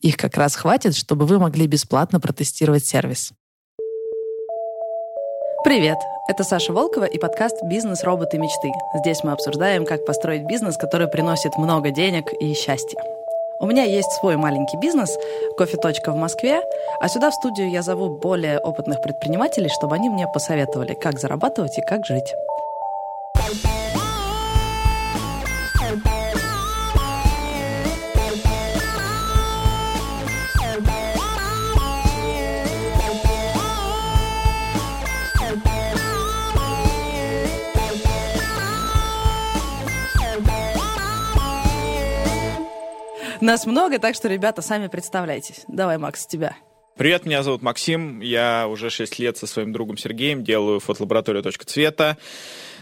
Их 0.00 0.16
как 0.16 0.36
раз 0.36 0.54
хватит, 0.54 0.94
чтобы 0.94 1.26
вы 1.26 1.40
могли 1.40 1.66
бесплатно 1.66 2.20
протестировать 2.20 2.86
сервис. 2.86 3.32
Привет! 5.64 5.98
Это 6.28 6.44
Саша 6.44 6.72
Волкова 6.72 7.04
и 7.04 7.18
подкаст 7.18 7.56
«Бизнес. 7.64 8.04
Роботы. 8.04 8.38
Мечты». 8.38 8.70
Здесь 8.94 9.24
мы 9.24 9.32
обсуждаем, 9.32 9.84
как 9.84 10.06
построить 10.06 10.46
бизнес, 10.46 10.76
который 10.76 11.08
приносит 11.08 11.56
много 11.56 11.90
денег 11.90 12.32
и 12.38 12.54
счастья. 12.54 13.00
У 13.60 13.66
меня 13.66 13.82
есть 13.82 14.12
свой 14.12 14.36
маленький 14.36 14.76
бизнес 14.76 15.18
«Кофе-точка» 15.56 16.12
в 16.12 16.16
Москве, 16.16 16.62
а 17.00 17.08
сюда 17.08 17.30
в 17.30 17.34
студию 17.34 17.68
я 17.68 17.82
зову 17.82 18.08
более 18.18 18.60
опытных 18.60 19.02
предпринимателей, 19.02 19.68
чтобы 19.68 19.96
они 19.96 20.08
мне 20.10 20.28
посоветовали, 20.28 20.94
как 20.94 21.18
зарабатывать 21.18 21.76
и 21.76 21.82
как 21.82 22.06
жить. 22.06 22.32
Нас 43.48 43.64
много, 43.64 43.98
так 43.98 44.14
что, 44.14 44.28
ребята, 44.28 44.60
сами 44.60 44.88
представляйтесь. 44.88 45.64
Давай, 45.68 45.96
Макс, 45.96 46.20
с 46.20 46.26
тебя. 46.26 46.54
Привет, 46.98 47.24
меня 47.24 47.42
зовут 47.42 47.62
Максим. 47.62 48.20
Я 48.20 48.68
уже 48.68 48.90
6 48.90 49.18
лет 49.20 49.38
со 49.38 49.46
своим 49.46 49.72
другом 49.72 49.96
Сергеем 49.96 50.44
делаю 50.44 50.80
фотолабораторию 50.80 51.42
«Точка 51.42 51.64
цвета». 51.64 52.18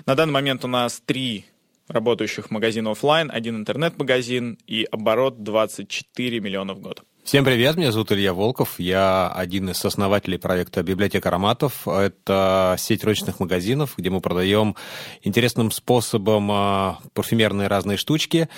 На 0.07 0.17
данный 0.17 0.33
момент 0.33 0.65
у 0.65 0.67
нас 0.67 1.01
три 1.07 1.45
работающих 1.87 2.51
магазина 2.51 2.91
офлайн, 2.91 3.31
один 3.33 3.55
интернет-магазин 3.59 4.59
и 4.67 4.85
оборот 4.91 5.45
24 5.45 6.41
миллиона 6.41 6.75
в 6.75 6.81
год. 6.81 7.05
Всем 7.23 7.45
привет, 7.45 7.77
меня 7.77 7.93
зовут 7.93 8.11
Илья 8.11 8.35
Волков, 8.35 8.81
я 8.81 9.29
один 9.29 9.71
из 9.71 9.85
основателей 9.85 10.39
проекта 10.39 10.83
«Библиотека 10.83 11.29
ароматов». 11.29 11.87
Это 11.87 12.75
сеть 12.77 13.05
розничных 13.05 13.39
магазинов, 13.39 13.95
где 13.97 14.11
мы 14.11 14.21
продаем 14.21 14.75
интересным 15.23 15.71
способом 15.71 16.51
а, 16.51 16.99
парфюмерные 17.15 17.69
разные 17.69 17.99
штучки. 17.99 18.49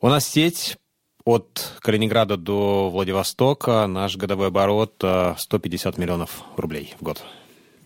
У 0.00 0.08
нас 0.08 0.26
сеть 0.28 0.76
от 1.24 1.74
Калининграда 1.80 2.36
до 2.36 2.90
Владивостока 2.90 3.86
наш 3.86 4.16
годовой 4.16 4.48
оборот 4.48 4.94
150 4.98 5.98
э, 5.98 6.00
миллионов 6.00 6.42
рублей 6.56 6.94
в 6.98 7.02
год. 7.02 7.22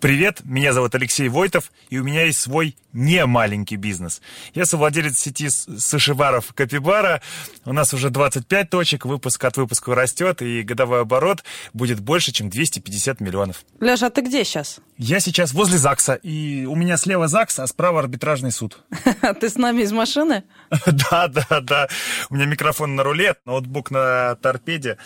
Привет, 0.04 0.42
меня 0.44 0.74
зовут 0.74 0.94
Алексей 0.94 1.28
Войтов, 1.28 1.72
и 1.88 1.98
у 1.98 2.04
меня 2.04 2.24
есть 2.24 2.38
свой 2.38 2.76
не 2.92 3.24
маленький 3.24 3.76
бизнес. 3.76 4.20
Я 4.52 4.66
совладелец 4.66 5.18
сети 5.18 5.48
сушибаров 5.48 6.52
Капибара. 6.52 7.22
У 7.64 7.72
нас 7.72 7.94
уже 7.94 8.10
25 8.10 8.68
точек, 8.68 9.06
выпуск 9.06 9.42
от 9.42 9.56
выпуска 9.56 9.94
растет, 9.94 10.42
и 10.42 10.62
годовой 10.62 11.00
оборот 11.00 11.42
будет 11.72 12.00
больше, 12.00 12.32
чем 12.32 12.50
250 12.50 13.20
миллионов. 13.20 13.64
Леша, 13.80 14.08
а 14.08 14.10
ты 14.10 14.20
где 14.20 14.44
сейчас? 14.44 14.78
Я 14.96 15.18
сейчас 15.18 15.52
возле 15.52 15.76
ЗАГСа, 15.76 16.14
и 16.14 16.66
у 16.66 16.76
меня 16.76 16.96
слева 16.96 17.26
ЗАГС, 17.26 17.58
а 17.58 17.66
справа 17.66 17.98
арбитражный 17.98 18.52
суд. 18.52 18.84
Ты 19.40 19.50
с 19.50 19.56
нами 19.56 19.82
из 19.82 19.92
машины? 19.92 20.44
Да, 20.86 21.28
да, 21.28 21.60
да. 21.60 21.88
У 22.30 22.34
меня 22.34 22.46
микрофон 22.46 22.94
на 22.94 23.02
руле, 23.02 23.34
ноутбук 23.44 23.90
на 23.90 24.36
торпеде. 24.36 24.98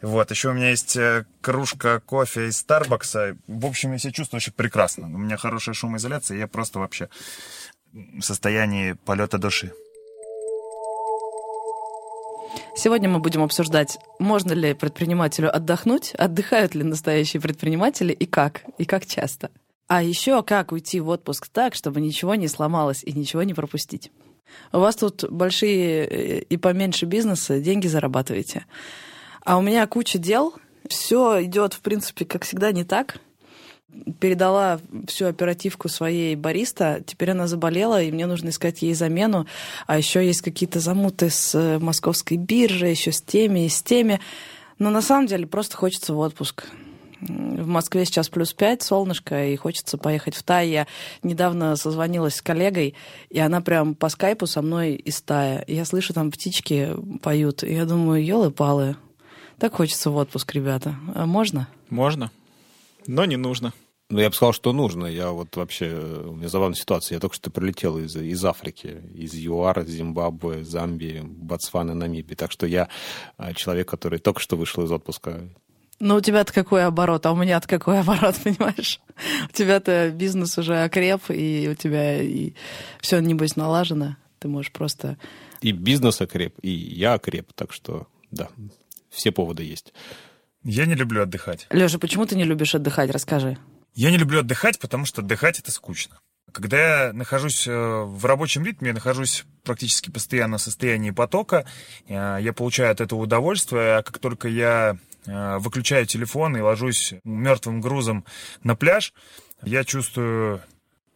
Вот, 0.00 0.30
еще 0.30 0.50
у 0.50 0.52
меня 0.54 0.70
есть 0.70 0.96
э, 0.96 1.26
кружка 1.42 2.00
кофе 2.00 2.48
из 2.48 2.56
Старбакса. 2.56 3.36
В 3.46 3.66
общем, 3.66 3.92
я 3.92 3.98
себя 3.98 4.12
чувствую 4.12 4.38
очень 4.38 4.52
прекрасно. 4.52 5.06
У 5.06 5.18
меня 5.18 5.36
хорошая 5.36 5.74
шумоизоляция, 5.74 6.36
и 6.36 6.40
я 6.40 6.48
просто 6.48 6.78
вообще 6.78 7.08
в 7.92 8.22
состоянии 8.22 8.92
полета 8.92 9.38
души. 9.38 9.72
Сегодня 12.84 13.08
мы 13.08 13.18
будем 13.18 13.42
обсуждать, 13.42 13.96
можно 14.18 14.52
ли 14.52 14.74
предпринимателю 14.74 15.50
отдохнуть, 15.56 16.14
отдыхают 16.16 16.74
ли 16.74 16.82
настоящие 16.82 17.40
предприниматели 17.40 18.12
и 18.12 18.26
как, 18.26 18.60
и 18.76 18.84
как 18.84 19.06
часто. 19.06 19.50
А 19.86 20.02
еще 20.02 20.42
как 20.42 20.70
уйти 20.70 21.00
в 21.00 21.08
отпуск 21.08 21.48
так, 21.48 21.74
чтобы 21.74 22.02
ничего 22.02 22.34
не 22.34 22.46
сломалось 22.46 23.02
и 23.02 23.14
ничего 23.14 23.42
не 23.42 23.54
пропустить. 23.54 24.12
У 24.70 24.80
вас 24.80 24.96
тут 24.96 25.24
большие 25.30 26.04
э, 26.04 26.38
и 26.40 26.58
поменьше 26.58 27.06
бизнеса, 27.06 27.58
деньги 27.58 27.86
зарабатываете. 27.86 28.66
А 29.46 29.56
у 29.56 29.62
меня 29.62 29.86
куча 29.86 30.18
дел, 30.18 30.52
все 30.86 31.42
идет, 31.42 31.72
в 31.72 31.80
принципе, 31.80 32.26
как 32.26 32.44
всегда, 32.44 32.70
не 32.70 32.84
так. 32.84 33.16
Передала 34.20 34.80
всю 35.06 35.26
оперативку 35.26 35.88
своей 35.88 36.36
бариста, 36.36 37.02
теперь 37.06 37.30
она 37.30 37.46
заболела, 37.46 38.02
и 38.02 38.12
мне 38.12 38.26
нужно 38.26 38.50
искать 38.50 38.82
ей 38.82 38.94
замену. 38.94 39.46
А 39.86 39.98
еще 39.98 40.24
есть 40.24 40.42
какие-то 40.42 40.80
замуты 40.80 41.30
с 41.30 41.54
э, 41.54 41.78
московской 41.78 42.36
биржей, 42.36 42.90
еще 42.90 43.12
с 43.12 43.22
теми 43.22 43.66
и 43.66 43.68
с 43.68 43.82
теми. 43.82 44.20
Но 44.78 44.90
на 44.90 45.02
самом 45.02 45.26
деле 45.26 45.46
просто 45.46 45.76
хочется 45.76 46.14
в 46.14 46.18
отпуск. 46.18 46.66
В 47.20 47.66
Москве 47.66 48.04
сейчас 48.04 48.28
плюс 48.28 48.52
пять, 48.52 48.82
солнышко, 48.82 49.46
и 49.46 49.56
хочется 49.56 49.96
поехать 49.96 50.34
в 50.34 50.42
Тай. 50.42 50.68
Я 50.68 50.86
недавно 51.22 51.74
созвонилась 51.76 52.36
с 52.36 52.42
коллегой, 52.42 52.94
и 53.30 53.38
она 53.38 53.60
прям 53.60 53.94
по 53.94 54.08
скайпу 54.10 54.46
со 54.46 54.60
мной 54.60 54.94
из 54.94 55.22
Тая. 55.22 55.64
Я 55.66 55.84
слышу, 55.84 56.12
там 56.12 56.30
птички 56.30 56.90
поют, 57.22 57.62
и 57.62 57.72
я 57.72 57.86
думаю, 57.86 58.22
елы-палы, 58.22 58.96
так 59.58 59.74
хочется 59.74 60.10
в 60.10 60.16
отпуск, 60.16 60.52
ребята. 60.54 60.96
А 61.14 61.24
можно? 61.26 61.68
Можно, 61.88 62.30
но 63.06 63.24
не 63.24 63.36
нужно. 63.36 63.72
Ну, 64.14 64.20
я 64.20 64.28
бы 64.30 64.36
сказал, 64.36 64.52
что 64.52 64.72
нужно. 64.72 65.06
Я 65.06 65.30
вот 65.32 65.56
вообще... 65.56 65.88
У 66.24 66.36
меня 66.36 66.48
забавная 66.48 66.76
ситуация. 66.76 67.16
Я 67.16 67.20
только 67.20 67.34
что 67.34 67.50
прилетел 67.50 67.98
из, 67.98 68.14
из 68.14 68.44
Африки, 68.44 69.02
из 69.12 69.34
ЮАР, 69.34 69.84
Зимбабве, 69.86 70.62
Замбии, 70.62 71.22
Ботсваны, 71.24 71.94
Намибии. 71.94 72.36
Так 72.36 72.52
что 72.52 72.64
я 72.64 72.88
а, 73.38 73.52
человек, 73.54 73.88
который 73.88 74.20
только 74.20 74.38
что 74.38 74.56
вышел 74.56 74.84
из 74.84 74.92
отпуска. 74.92 75.48
Ну, 75.98 76.14
у 76.14 76.20
тебя-то 76.20 76.52
какой 76.52 76.84
оборот, 76.84 77.26
а 77.26 77.32
у 77.32 77.36
меня-то 77.36 77.66
какой 77.66 77.98
оборот, 77.98 78.36
понимаешь? 78.44 79.00
У 79.48 79.52
тебя-то 79.52 80.12
бизнес 80.12 80.56
уже 80.58 80.84
окреп, 80.84 81.22
и 81.30 81.68
у 81.72 81.74
тебя 81.74 82.22
и 82.22 82.52
все, 83.00 83.18
небось, 83.18 83.56
налажено. 83.56 84.16
Ты 84.38 84.46
можешь 84.46 84.70
просто... 84.70 85.18
И 85.60 85.72
бизнес 85.72 86.20
окреп, 86.20 86.54
и 86.62 86.70
я 86.70 87.14
окреп, 87.14 87.52
так 87.52 87.72
что, 87.72 88.06
да, 88.30 88.48
все 89.10 89.32
поводы 89.32 89.64
есть. 89.64 89.92
Я 90.62 90.86
не 90.86 90.94
люблю 90.94 91.22
отдыхать. 91.22 91.66
Леша, 91.70 91.98
почему 91.98 92.26
ты 92.26 92.36
не 92.36 92.44
любишь 92.44 92.76
отдыхать? 92.76 93.10
Расскажи. 93.10 93.58
Я 93.94 94.10
не 94.10 94.16
люблю 94.16 94.40
отдыхать, 94.40 94.78
потому 94.78 95.06
что 95.06 95.22
отдыхать 95.22 95.60
это 95.60 95.70
скучно. 95.70 96.18
Когда 96.52 97.06
я 97.06 97.12
нахожусь 97.12 97.66
э, 97.66 97.72
в 97.72 98.24
рабочем 98.26 98.64
ритме, 98.64 98.88
я 98.88 98.94
нахожусь 98.94 99.44
практически 99.64 100.10
постоянно 100.10 100.58
в 100.58 100.62
состоянии 100.62 101.10
потока, 101.10 101.64
э, 102.06 102.38
я 102.40 102.52
получаю 102.52 102.92
от 102.92 103.00
этого 103.00 103.20
удовольствие, 103.20 103.96
а 103.96 104.02
как 104.02 104.18
только 104.18 104.48
я 104.48 104.96
э, 105.26 105.58
выключаю 105.58 106.06
телефон 106.06 106.56
и 106.56 106.60
ложусь 106.60 107.14
мертвым 107.24 107.80
грузом 107.80 108.24
на 108.62 108.76
пляж, 108.76 109.14
я 109.62 109.84
чувствую 109.84 110.62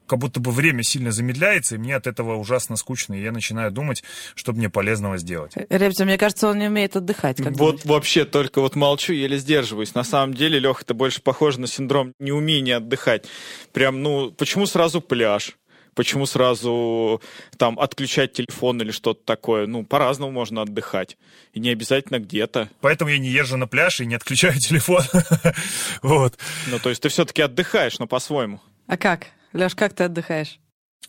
как 0.08 0.19
будто 0.19 0.40
бы 0.40 0.50
время 0.50 0.82
сильно 0.82 1.12
замедляется, 1.12 1.76
и 1.76 1.78
мне 1.78 1.94
от 1.94 2.06
этого 2.06 2.37
ужасно 2.37 2.76
скучно, 2.76 3.14
и 3.14 3.22
я 3.22 3.31
начинаю 3.31 3.70
думать, 3.70 4.02
что 4.34 4.52
мне 4.52 4.69
полезного 4.69 5.19
сделать. 5.19 5.52
Ребята, 5.56 6.05
мне 6.05 6.19
кажется, 6.19 6.49
он 6.49 6.58
не 6.58 6.66
умеет 6.66 6.96
отдыхать. 6.96 7.37
Как 7.37 7.52
вот 7.52 7.56
думаете? 7.56 7.88
вообще 7.88 8.25
только 8.25 8.60
вот 8.60 8.75
молчу, 8.75 9.12
еле 9.12 9.38
сдерживаюсь. 9.38 9.94
На 9.94 10.05
самом 10.05 10.34
деле, 10.34 10.58
Леха, 10.58 10.82
это 10.82 10.94
больше 10.94 11.22
похоже 11.22 11.60
на 11.60 11.66
синдром 11.66 12.12
неумения 12.19 12.78
отдыхать. 12.78 13.26
Прям, 13.72 14.02
ну, 14.02 14.32
почему 14.32 14.66
сразу 14.66 15.00
пляж? 15.00 15.56
Почему 15.94 16.26
сразу 16.26 17.20
там 17.56 17.76
отключать 17.81 18.32
телефон 18.32 18.81
или 18.81 18.93
что-то 18.93 19.20
такое? 19.25 19.66
Ну, 19.66 19.84
по-разному 19.84 20.31
можно 20.31 20.62
отдыхать. 20.62 21.19
И 21.52 21.58
не 21.58 21.70
обязательно 21.70 22.20
где-то. 22.20 22.69
Поэтому 22.81 23.11
я 23.11 23.19
не 23.19 23.28
езжу 23.28 23.56
на 23.56 23.66
пляж 23.66 24.00
и 24.00 24.06
не 24.06 24.14
отключаю 24.14 24.54
телефон. 24.61 25.02
Вот. 26.02 26.38
Ну, 26.69 26.78
то 26.78 26.88
есть 26.90 27.02
ты 27.02 27.08
все-таки 27.08 27.43
отдыхаешь, 27.43 27.99
но 27.99 28.06
по-своему. 28.06 28.61
А 28.87 28.96
как? 28.96 29.26
Леш, 29.53 29.75
как 29.75 29.95
ты 29.95 30.05
отдыхаешь? 30.05 30.61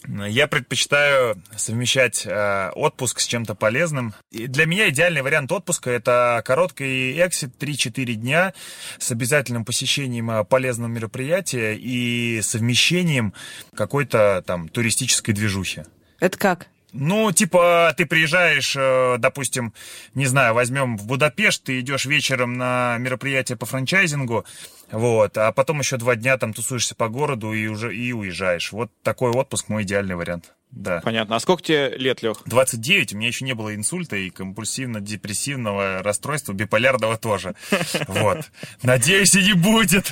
Я 0.08 0.48
предпочитаю 0.48 1.44
совмещать 1.58 2.26
э, 2.26 2.70
отпуск 2.74 3.20
с 3.20 3.28
чем-то 3.28 3.54
полезным. 3.54 4.14
И 4.32 4.48
для 4.48 4.66
меня 4.66 4.90
идеальный 4.90 5.22
вариант 5.22 5.52
отпуска 5.52 5.90
это 5.90 6.42
короткий 6.46 7.20
эксит 7.20 7.62
3-4 7.62 8.14
дня 8.14 8.54
с 8.98 9.12
обязательным 9.12 9.66
посещением 9.66 10.32
э, 10.32 10.46
полезного 10.46 10.90
мероприятия 10.90 11.76
и 11.76 12.42
совмещением 12.42 13.34
какой-то 13.76 14.42
там 14.48 14.70
туристической 14.70 15.34
движухи. 15.34 15.84
Это 16.22 16.38
как? 16.38 16.68
Ну, 16.92 17.32
типа, 17.32 17.94
ты 17.96 18.06
приезжаешь, 18.06 18.76
э, 18.76 19.18
допустим, 19.20 19.74
не 20.16 20.26
знаю, 20.26 20.54
возьмем 20.54 20.98
в 20.98 21.06
Будапешт, 21.06 21.64
ты 21.64 21.80
идешь 21.80 22.06
вечером 22.06 22.58
на 22.58 22.98
мероприятие 22.98 23.58
по 23.58 23.66
франчайзингу, 23.66 24.46
вот, 24.92 25.38
а 25.38 25.52
потом 25.52 25.80
еще 25.80 25.98
два 25.98 26.16
дня 26.16 26.38
там 26.38 26.54
тусуешься 26.54 26.96
по 26.96 27.08
городу 27.10 27.54
и 27.54 27.68
уже 27.68 27.96
и 27.96 28.12
уезжаешь. 28.12 28.72
Вот 28.72 28.92
такой 29.04 29.32
отпуск 29.32 29.70
мой 29.70 29.84
идеальный 29.84 30.16
вариант. 30.16 30.54
Да. 30.72 31.02
Понятно. 31.04 31.36
А 31.36 31.40
сколько 31.40 31.64
тебе 31.64 31.90
лет, 31.98 32.22
Лех? 32.22 32.44
29. 32.46 33.14
У 33.14 33.18
меня 33.18 33.28
еще 33.28 33.44
не 33.44 33.54
было 33.54 33.74
инсульта 33.76 34.16
и 34.16 34.30
компульсивно-депрессивного 34.30 36.04
расстройства, 36.04 36.54
биполярного 36.54 37.18
тоже. 37.18 37.56
Вот. 38.08 38.50
Надеюсь, 38.82 39.36
и 39.36 39.44
не 39.44 39.54
будет. 39.54 40.12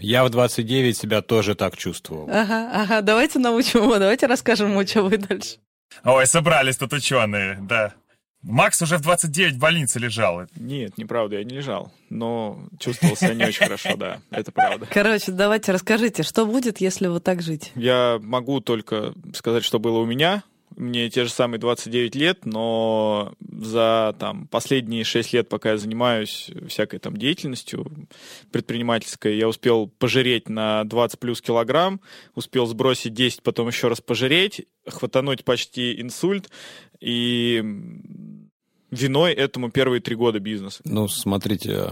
Я 0.00 0.24
в 0.24 0.30
29 0.30 0.96
себя 0.96 1.22
тоже 1.22 1.54
так 1.54 1.76
чувствовал. 1.76 2.28
Ага, 2.30 2.70
ага. 2.72 3.00
Давайте 3.02 3.38
научим 3.38 3.82
его, 3.82 3.98
давайте 3.98 4.26
расскажем 4.26 4.70
ему, 4.70 4.86
что 4.86 5.02
вы 5.02 5.18
дальше. 5.18 5.58
Ой, 6.04 6.26
собрались 6.26 6.76
тут 6.76 6.92
ученые, 6.92 7.58
да. 7.60 7.94
Макс 8.42 8.80
уже 8.80 8.96
в 8.96 9.02
29 9.02 9.54
в 9.54 9.58
больнице 9.58 9.98
лежал. 9.98 10.42
Нет, 10.56 10.96
неправда, 10.96 11.36
я 11.36 11.44
не 11.44 11.56
лежал. 11.56 11.92
Но 12.08 12.58
чувствовал 12.78 13.14
себя 13.14 13.34
не 13.34 13.44
очень 13.44 13.64
хорошо, 13.64 13.96
да, 13.96 14.20
это 14.30 14.50
правда. 14.50 14.86
Короче, 14.90 15.30
давайте 15.32 15.72
расскажите, 15.72 16.22
что 16.22 16.46
будет, 16.46 16.80
если 16.80 17.08
вот 17.08 17.22
так 17.22 17.42
жить? 17.42 17.70
Я 17.74 18.18
могу 18.22 18.60
только 18.60 19.12
сказать, 19.34 19.62
что 19.62 19.78
было 19.78 19.98
у 19.98 20.06
меня. 20.06 20.42
Мне 20.80 21.10
те 21.10 21.24
же 21.24 21.30
самые 21.30 21.60
29 21.60 22.14
лет, 22.14 22.46
но 22.46 23.34
за 23.50 24.16
там, 24.18 24.46
последние 24.46 25.04
6 25.04 25.34
лет, 25.34 25.46
пока 25.46 25.72
я 25.72 25.76
занимаюсь 25.76 26.50
всякой 26.68 27.00
там 27.00 27.18
деятельностью 27.18 28.08
предпринимательской, 28.50 29.36
я 29.36 29.46
успел 29.46 29.88
пожиреть 29.88 30.48
на 30.48 30.84
20 30.84 31.18
плюс 31.18 31.42
килограмм, 31.42 32.00
успел 32.34 32.64
сбросить 32.64 33.12
10, 33.12 33.42
потом 33.42 33.68
еще 33.68 33.88
раз 33.88 34.00
пожиреть, 34.00 34.66
хватануть 34.86 35.44
почти 35.44 36.00
инсульт, 36.00 36.48
и 36.98 37.62
виной 38.90 39.32
этому 39.34 39.70
первые 39.70 40.00
три 40.00 40.16
года 40.16 40.40
бизнеса? 40.40 40.80
Ну, 40.84 41.08
смотрите, 41.08 41.90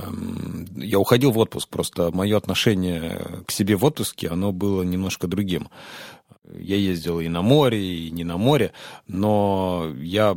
я 0.76 0.98
уходил 0.98 1.30
в 1.30 1.38
отпуск, 1.38 1.68
просто 1.68 2.10
мое 2.10 2.38
отношение 2.38 3.42
к 3.46 3.50
себе 3.50 3.76
в 3.76 3.84
отпуске, 3.84 4.28
оно 4.28 4.52
было 4.52 4.82
немножко 4.82 5.26
другим. 5.26 5.68
Я 6.54 6.76
ездил 6.76 7.20
и 7.20 7.28
на 7.28 7.42
море, 7.42 7.82
и 7.82 8.10
не 8.10 8.24
на 8.24 8.36
море, 8.36 8.72
но 9.06 9.92
я 10.00 10.36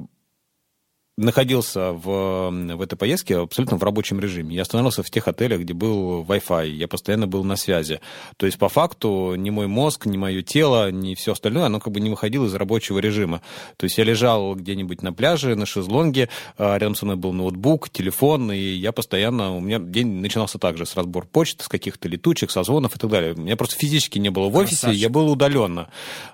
находился 1.22 1.92
в, 1.92 2.50
в 2.52 2.82
этой 2.82 2.96
поездке 2.96 3.38
абсолютно 3.38 3.78
в 3.78 3.84
рабочем 3.84 4.20
режиме. 4.20 4.56
Я 4.56 4.64
остановился 4.64 5.04
в 5.04 5.10
тех 5.10 5.28
отелях, 5.28 5.62
где 5.62 5.74
был 5.74 6.24
Wi-Fi. 6.24 6.70
Я 6.70 6.88
постоянно 6.88 7.28
был 7.28 7.44
на 7.44 7.56
связи. 7.56 8.00
То 8.38 8.46
есть, 8.46 8.58
по 8.58 8.70
факту, 8.70 9.36
ни 9.36 9.50
мой 9.50 9.68
мозг, 9.68 10.06
ни 10.06 10.18
мое 10.18 10.42
тело, 10.42 10.92
ни 10.92 11.16
все 11.16 11.34
остальное, 11.34 11.66
оно 11.66 11.80
как 11.80 11.94
бы 11.94 12.00
не 12.00 12.10
выходило 12.10 12.46
из 12.46 12.54
рабочего 12.54 13.00
режима. 13.00 13.42
То 13.78 13.86
есть, 13.86 13.98
я 13.98 14.04
лежал 14.04 14.56
где-нибудь 14.56 15.02
на 15.02 15.14
пляже, 15.14 15.56
на 15.56 15.66
шезлонге, 15.66 16.30
а 16.58 16.78
рядом 16.78 16.96
со 16.96 17.06
мной 17.06 17.18
был 17.18 17.34
ноутбук, 17.34 17.90
телефон, 17.90 18.52
и 18.52 18.58
я 18.58 18.92
постоянно... 18.92 19.56
У 19.56 19.60
меня 19.60 19.80
день 19.80 20.08
начинался 20.08 20.58
также 20.58 20.86
с 20.86 20.96
разбор 20.96 21.26
почты, 21.26 21.64
с 21.64 21.68
каких-то 21.68 22.08
летучек, 22.10 22.52
созвонов 22.52 22.96
и 22.96 23.00
так 23.00 23.10
далее. 23.10 23.34
У 23.34 23.42
меня 23.42 23.56
просто 23.56 23.76
физически 23.76 24.20
не 24.20 24.30
было 24.30 24.50
в 24.50 24.56
офисе, 24.56 24.82
Красавчик. 24.82 25.02
я 25.02 25.10
был 25.10 25.32
удаленно. 25.32 25.90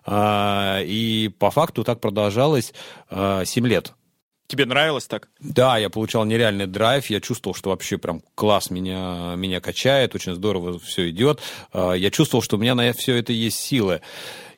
А, 0.05 0.81
и 0.81 1.29
по 1.39 1.51
факту 1.51 1.83
так 1.83 1.99
продолжалось 1.99 2.73
7 3.09 3.67
лет. 3.67 3.93
Тебе 4.47 4.65
нравилось 4.65 5.07
так? 5.07 5.27
Да, 5.41 5.77
я 5.77 5.89
получал 5.89 6.23
нереальный 6.23 6.67
драйв, 6.67 7.09
я 7.09 7.19
чувствовал, 7.19 7.53
что 7.53 7.69
вообще 7.69 7.97
прям 7.97 8.21
класс 8.33 8.69
меня, 8.69 9.33
меня 9.35 9.59
качает, 9.59 10.15
очень 10.15 10.35
здорово 10.35 10.79
все 10.79 11.09
идет. 11.09 11.41
А, 11.73 11.91
я 11.93 12.09
чувствовал, 12.11 12.41
что 12.41 12.55
у 12.55 12.59
меня 12.59 12.73
на 12.73 12.93
все 12.93 13.15
это 13.17 13.33
есть 13.33 13.59
силы. 13.59 14.01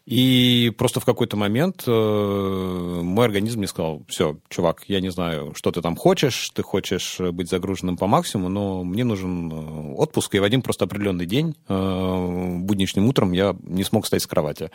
И 0.05 0.71
просто 0.77 0.99
в 0.99 1.05
какой-то 1.05 1.37
момент 1.37 1.83
э, 1.85 1.91
мой 1.91 3.25
организм 3.25 3.59
мне 3.59 3.67
сказал, 3.67 4.03
все, 4.07 4.39
чувак, 4.49 4.83
я 4.87 5.01
не 5.01 5.09
знаю, 5.09 5.53
что 5.55 5.71
ты 5.71 5.81
там 5.81 5.95
хочешь, 5.95 6.49
ты 6.53 6.63
хочешь 6.63 7.19
быть 7.19 7.47
загруженным 7.47 7.95
по 7.95 8.07
максимуму, 8.07 8.49
но 8.49 8.83
мне 8.83 9.03
нужен 9.03 9.51
э, 9.51 9.93
отпуск, 9.97 10.33
и 10.33 10.39
в 10.39 10.43
один 10.43 10.63
просто 10.63 10.85
определенный 10.85 11.27
день, 11.27 11.55
э, 11.67 12.55
будничным 12.57 13.07
утром, 13.07 13.33
я 13.33 13.55
не 13.61 13.83
смог 13.83 14.05
встать 14.05 14.23
с 14.23 14.27
кровати 14.27 14.71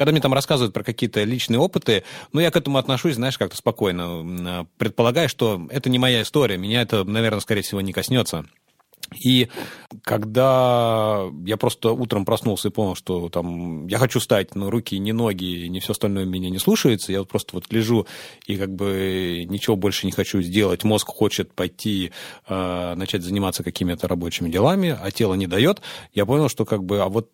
когда 0.00 0.12
мне 0.12 0.22
там 0.22 0.32
рассказывают 0.32 0.72
про 0.72 0.82
какие-то 0.82 1.22
личные 1.24 1.58
опыты, 1.58 2.04
ну, 2.32 2.40
я 2.40 2.50
к 2.50 2.56
этому 2.56 2.78
отношусь, 2.78 3.16
знаешь, 3.16 3.36
как-то 3.36 3.54
спокойно, 3.54 4.66
предполагая, 4.78 5.28
что 5.28 5.60
это 5.68 5.90
не 5.90 5.98
моя 5.98 6.22
история, 6.22 6.56
меня 6.56 6.80
это, 6.80 7.04
наверное, 7.04 7.40
скорее 7.40 7.60
всего, 7.60 7.82
не 7.82 7.92
коснется. 7.92 8.46
И 9.22 9.48
когда 10.02 11.28
я 11.44 11.58
просто 11.58 11.92
утром 11.92 12.24
проснулся 12.24 12.68
и 12.68 12.70
понял, 12.70 12.94
что 12.94 13.28
там 13.28 13.88
я 13.88 13.98
хочу 13.98 14.20
встать, 14.20 14.54
но 14.54 14.70
руки, 14.70 14.98
ни 14.98 15.12
ноги, 15.12 15.66
ни 15.66 15.80
все 15.80 15.92
остальное 15.92 16.24
меня 16.24 16.48
не 16.48 16.58
слушается, 16.58 17.12
я 17.12 17.18
вот 17.18 17.28
просто 17.28 17.56
вот 17.56 17.70
лежу 17.70 18.06
и 18.46 18.56
как 18.56 18.74
бы 18.74 19.44
ничего 19.48 19.76
больше 19.76 20.06
не 20.06 20.12
хочу 20.12 20.40
сделать. 20.40 20.82
Мозг 20.82 21.08
хочет 21.08 21.52
пойти 21.52 22.12
э, 22.48 22.94
начать 22.94 23.22
заниматься 23.22 23.62
какими-то 23.62 24.08
рабочими 24.08 24.48
делами, 24.48 24.96
а 24.98 25.10
тело 25.10 25.34
не 25.34 25.46
дает. 25.46 25.82
Я 26.14 26.24
понял, 26.24 26.48
что 26.48 26.64
как 26.64 26.84
бы, 26.84 27.02
а 27.02 27.08
вот 27.08 27.28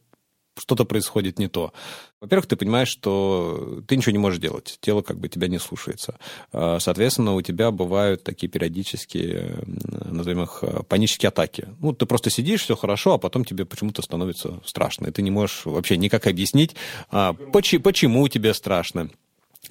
что-то 0.59 0.85
происходит 0.85 1.39
не 1.39 1.49
то. 1.49 1.73
Во-первых, 2.21 2.47
ты 2.47 2.57
понимаешь, 2.57 2.89
что 2.89 3.83
ты 3.87 3.97
ничего 3.97 4.13
не 4.13 4.19
можешь 4.19 4.41
делать, 4.41 4.79
тело 4.81 5.03
как 5.03 5.19
бы 5.19 5.29
тебя 5.29 5.49
не 5.49 5.59
слушается. 5.59 6.19
А, 6.53 6.79
соответственно, 6.81 7.35
у 7.35 7.43
тебя 7.43 7.71
бывают 7.71 8.25
такие 8.25 8.49
периодические, 8.49 9.59
назовем 9.67 10.43
их, 10.43 10.65
панические 10.89 11.29
атаки. 11.29 11.69
Ну, 11.79 11.93
ты 11.93 12.07
просто 12.07 12.31
сидишь, 12.31 12.63
все 12.63 12.77
хорошо, 12.77 13.15
а 13.15 13.19
потом 13.19 13.45
тебе 13.45 13.65
почему-то 13.65 14.03
становится 14.03 14.61
страшно, 14.65 15.09
и 15.09 15.11
ты 15.11 15.23
не 15.23 15.31
можешь 15.31 15.67
вообще 15.67 15.97
никак 15.97 16.27
объяснить, 16.27 16.75
а, 17.11 17.35
почему 17.35 18.27
тебе 18.29 18.55
страшно. 18.55 19.11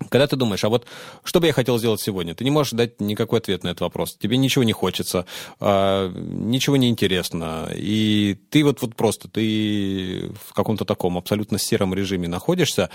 Когда 0.09 0.27
ты 0.27 0.35
думаешь, 0.35 0.63
а 0.63 0.69
вот 0.69 0.85
что 1.23 1.39
бы 1.39 1.47
я 1.47 1.53
хотел 1.53 1.77
сделать 1.77 2.01
сегодня, 2.01 2.35
ты 2.35 2.43
не 2.43 2.51
можешь 2.51 2.73
дать 2.73 2.99
никакой 2.99 3.39
ответ 3.39 3.63
на 3.63 3.69
этот 3.69 3.81
вопрос. 3.81 4.15
Тебе 4.15 4.37
ничего 4.37 4.63
не 4.63 4.73
хочется, 4.73 5.25
а, 5.59 6.11
ничего 6.11 6.75
не 6.75 6.89
интересно. 6.89 7.69
И 7.73 8.37
ты 8.49 8.63
вот, 8.63 8.81
вот 8.81 8.95
просто, 8.95 9.29
ты 9.29 10.31
в 10.43 10.53
каком-то 10.53 10.83
таком 10.83 11.17
абсолютно 11.17 11.57
сером 11.57 11.93
режиме 11.93 12.27
находишься. 12.27 12.89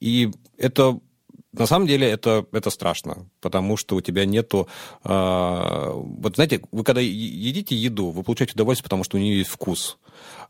И 0.00 0.30
это 0.56 1.00
на 1.52 1.66
самом 1.66 1.86
деле 1.86 2.08
это, 2.08 2.46
это 2.52 2.70
страшно, 2.70 3.26
потому 3.40 3.76
что 3.76 3.96
у 3.96 4.00
тебя 4.00 4.24
нету... 4.24 4.68
Э, 5.04 5.92
вот 5.94 6.36
знаете, 6.36 6.62
вы 6.72 6.84
когда 6.84 7.00
едите 7.00 7.74
еду, 7.74 8.10
вы 8.10 8.22
получаете 8.22 8.54
удовольствие, 8.54 8.84
потому 8.84 9.04
что 9.04 9.16
у 9.16 9.20
нее 9.20 9.38
есть 9.38 9.50
вкус. 9.50 9.98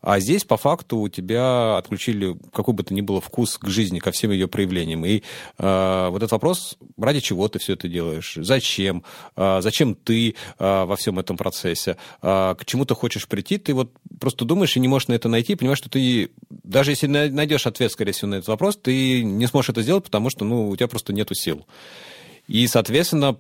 А 0.00 0.21
здесь, 0.21 0.45
по 0.45 0.57
факту, 0.57 0.99
у 0.99 1.09
тебя 1.09 1.76
отключили 1.76 2.37
какой 2.52 2.75
бы 2.75 2.83
то 2.83 2.95
ни 2.95 3.00
было 3.00 3.21
вкус 3.21 3.59
к 3.59 3.67
жизни, 3.69 3.99
ко 3.99 4.12
всем 4.12 4.31
ее 4.31 4.47
проявлениям. 4.47 5.05
И 5.05 5.23
э, 5.59 6.09
вот 6.11 6.19
этот 6.19 6.33
вопрос, 6.33 6.78
ради 6.97 7.21
чего 7.21 7.49
ты 7.49 7.59
все 7.59 7.73
это 7.73 7.88
делаешь? 7.88 8.38
Зачем? 8.40 9.02
Э, 9.37 9.59
зачем 9.61 9.95
ты 9.95 10.31
э, 10.59 10.85
во 10.85 10.95
всем 10.97 11.19
этом 11.19 11.37
процессе? 11.37 11.97
Э, 12.23 12.55
к 12.57 12.64
чему 12.64 12.85
ты 12.85 12.95
хочешь 12.95 13.26
прийти? 13.26 13.59
Ты 13.59 13.75
вот 13.75 13.93
просто 14.21 14.45
думаешь 14.45 14.76
и 14.76 14.81
не 14.81 14.88
можешь 14.88 15.09
на 15.09 15.14
это 15.14 15.28
найти, 15.28 15.57
понимаешь, 15.57 15.78
что 15.78 15.90
ты, 15.90 16.31
даже 16.49 16.93
если 16.93 17.09
найдешь 17.09 17.67
ответ, 17.67 17.90
скорее 17.90 18.12
всего, 18.12 18.31
на 18.31 18.35
этот 18.37 18.49
вопрос, 18.49 18.76
ты 18.76 19.23
не 19.25 19.47
сможешь 19.47 19.71
это 19.71 19.83
сделать, 19.83 20.05
потому 20.05 20.31
что, 20.31 20.45
ну, 20.45 20.69
у 20.69 20.76
тебя 20.76 20.88
просто 20.88 21.12
нету 21.12 21.35
сил. 21.35 21.67
И, 22.47 22.67
соответственно, 22.67 23.37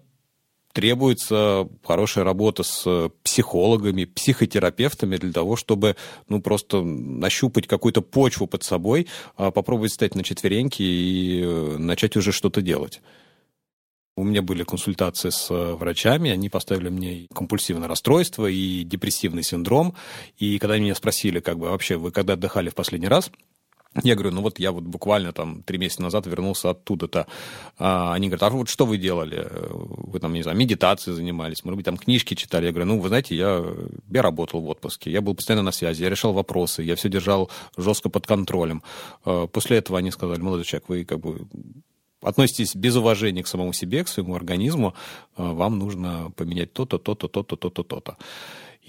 требуется 0.78 1.68
хорошая 1.82 2.22
работа 2.22 2.62
с 2.62 3.10
психологами, 3.24 4.04
психотерапевтами 4.04 5.16
для 5.16 5.32
того, 5.32 5.56
чтобы 5.56 5.96
ну, 6.28 6.40
просто 6.40 6.82
нащупать 6.82 7.66
какую-то 7.66 8.00
почву 8.00 8.46
под 8.46 8.62
собой, 8.62 9.08
а, 9.36 9.50
попробовать 9.50 9.90
встать 9.90 10.14
на 10.14 10.22
четвереньки 10.22 10.80
и 10.80 11.42
э, 11.42 11.76
начать 11.78 12.16
уже 12.16 12.30
что-то 12.30 12.62
делать. 12.62 13.00
У 14.14 14.22
меня 14.22 14.40
были 14.40 14.62
консультации 14.62 15.30
с 15.30 15.50
э, 15.50 15.74
врачами, 15.74 16.30
они 16.30 16.48
поставили 16.48 16.90
мне 16.90 17.26
компульсивное 17.34 17.88
расстройство 17.88 18.46
и 18.46 18.84
депрессивный 18.84 19.42
синдром. 19.42 19.96
И 20.36 20.60
когда 20.60 20.78
меня 20.78 20.94
спросили, 20.94 21.40
как 21.40 21.58
бы 21.58 21.70
вообще 21.70 21.96
вы 21.96 22.12
когда 22.12 22.34
отдыхали 22.34 22.68
в 22.68 22.76
последний 22.76 23.08
раз, 23.08 23.32
я 24.02 24.14
говорю, 24.14 24.32
ну 24.32 24.42
вот 24.42 24.58
я 24.58 24.72
вот 24.72 24.84
буквально 24.84 25.32
там 25.32 25.62
три 25.62 25.78
месяца 25.78 26.02
назад 26.02 26.26
вернулся 26.26 26.70
оттуда-то. 26.70 27.26
А 27.78 28.12
они 28.14 28.28
говорят, 28.28 28.42
а 28.42 28.50
вот 28.50 28.68
что 28.68 28.86
вы 28.86 28.98
делали? 28.98 29.48
Вы 29.50 30.18
там, 30.20 30.32
не 30.32 30.42
знаю, 30.42 30.56
медитацией 30.58 31.14
занимались, 31.14 31.64
может 31.64 31.76
быть, 31.76 31.86
там 31.86 31.96
книжки 31.96 32.34
читали. 32.34 32.66
Я 32.66 32.72
говорю, 32.72 32.86
ну, 32.86 33.00
вы 33.00 33.08
знаете, 33.08 33.36
я, 33.36 33.64
я 34.10 34.22
работал 34.22 34.60
в 34.60 34.68
отпуске, 34.68 35.10
я 35.10 35.20
был 35.20 35.34
постоянно 35.34 35.62
на 35.62 35.72
связи, 35.72 36.02
я 36.02 36.10
решал 36.10 36.32
вопросы, 36.32 36.82
я 36.82 36.96
все 36.96 37.08
держал 37.08 37.50
жестко 37.76 38.08
под 38.08 38.26
контролем. 38.26 38.82
А 39.24 39.46
после 39.46 39.78
этого 39.78 39.98
они 39.98 40.10
сказали, 40.10 40.40
молодой 40.40 40.64
человек, 40.64 40.88
вы 40.88 41.04
как 41.04 41.20
бы 41.20 41.46
относитесь 42.22 42.74
без 42.74 42.96
уважения 42.96 43.42
к 43.42 43.46
самому 43.46 43.72
себе, 43.72 44.04
к 44.04 44.08
своему 44.08 44.34
организму, 44.34 44.94
а 45.36 45.52
вам 45.52 45.78
нужно 45.78 46.32
поменять 46.36 46.72
то-то, 46.72 46.98
то-то, 46.98 47.28
то-то, 47.28 47.56
то-то, 47.56 47.82
то-то. 47.82 48.16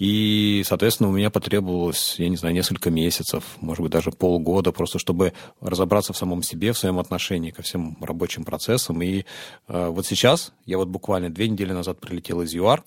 И, 0.00 0.62
соответственно, 0.66 1.10
у 1.10 1.12
меня 1.12 1.28
потребовалось, 1.28 2.14
я 2.16 2.30
не 2.30 2.36
знаю, 2.36 2.54
несколько 2.54 2.90
месяцев, 2.90 3.44
может 3.60 3.82
быть, 3.82 3.92
даже 3.92 4.10
полгода, 4.10 4.72
просто 4.72 4.98
чтобы 4.98 5.34
разобраться 5.60 6.14
в 6.14 6.16
самом 6.16 6.42
себе, 6.42 6.72
в 6.72 6.78
своем 6.78 6.98
отношении 6.98 7.50
ко 7.50 7.60
всем 7.60 7.98
рабочим 8.00 8.44
процессам. 8.44 9.02
И 9.02 9.26
э, 9.68 9.88
вот 9.88 10.06
сейчас, 10.06 10.54
я 10.64 10.78
вот 10.78 10.88
буквально 10.88 11.28
две 11.28 11.50
недели 11.50 11.72
назад 11.72 12.00
прилетел 12.00 12.40
из 12.40 12.54
ЮАР, 12.54 12.82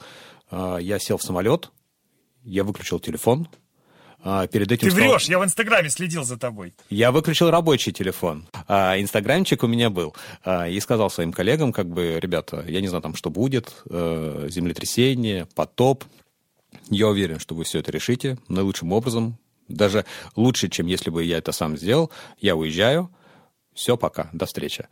э, 0.50 0.78
я 0.82 0.98
сел 0.98 1.18
в 1.18 1.24
самолет, 1.24 1.72
я 2.44 2.64
выключил 2.64 3.00
телефон, 3.00 3.48
а, 4.26 4.48
перед 4.48 4.72
этим... 4.72 4.90
Ты 4.90 4.96
врешь, 4.96 5.26
я 5.26 5.38
в 5.38 5.44
Инстаграме 5.44 5.90
следил 5.90 6.24
за 6.24 6.38
тобой. 6.38 6.74
Я 6.90 7.12
выключил 7.12 7.52
рабочий 7.52 7.92
телефон. 7.92 8.48
А, 8.68 8.98
инстаграмчик 9.00 9.62
у 9.64 9.68
меня 9.68 9.90
был. 9.90 10.16
А, 10.44 10.68
и 10.68 10.80
сказал 10.80 11.10
своим 11.10 11.34
коллегам, 11.34 11.74
как 11.74 11.90
бы, 11.90 12.20
ребята, 12.20 12.64
я 12.68 12.82
не 12.82 12.88
знаю, 12.88 13.04
там, 13.04 13.16
что 13.16 13.30
будет, 13.30 13.74
э, 13.90 14.48
землетрясение, 14.50 15.46
потоп. 15.54 16.06
Я 16.90 17.08
уверен, 17.08 17.40
что 17.40 17.56
вы 17.56 17.64
все 17.64 17.80
это 17.80 17.92
решите 17.92 18.38
наилучшим 18.48 18.92
образом. 18.92 19.38
Даже 19.68 20.06
лучше, 20.36 20.70
чем 20.70 20.88
если 20.88 21.10
бы 21.10 21.24
я 21.24 21.38
это 21.38 21.52
сам 21.52 21.78
сделал. 21.78 22.12
Я 22.40 22.56
уезжаю. 22.56 23.10
Все, 23.74 23.98
пока, 23.98 24.30
до 24.34 24.46
встречи. 24.46 24.88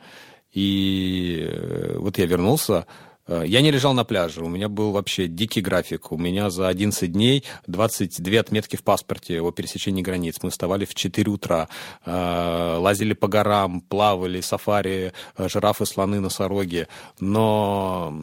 И 0.51 1.47
э, 1.47 1.97
вот 1.97 2.17
я 2.17 2.25
вернулся, 2.25 2.87
Э, 3.31 3.43
я 3.45 3.61
не 3.61 3.71
лежал 3.71 3.93
на 3.93 4.03
пляже, 4.03 4.43
у 4.43 4.49
меня 4.49 4.67
был 4.67 4.91
вообще 4.91 5.27
дикий 5.27 5.61
график. 5.61 6.11
У 6.11 6.17
меня 6.17 6.49
за 6.49 6.67
11 6.67 7.11
дней 7.11 7.43
22 7.67 8.39
отметки 8.39 8.75
в 8.75 8.83
паспорте 8.83 9.41
о 9.41 9.51
пересечении 9.51 10.01
границ. 10.01 10.37
Мы 10.41 10.49
вставали 10.49 10.85
в 10.85 10.93
4 10.93 11.31
утра, 11.31 11.69
э, 12.05 12.77
лазили 12.79 13.13
по 13.13 13.27
горам, 13.27 13.81
плавали, 13.81 14.41
сафари, 14.41 15.13
жирафы, 15.37 15.85
слоны, 15.85 16.19
носороги. 16.19 16.87
Но 17.19 18.13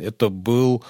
это 0.00 0.28
был 0.28 0.84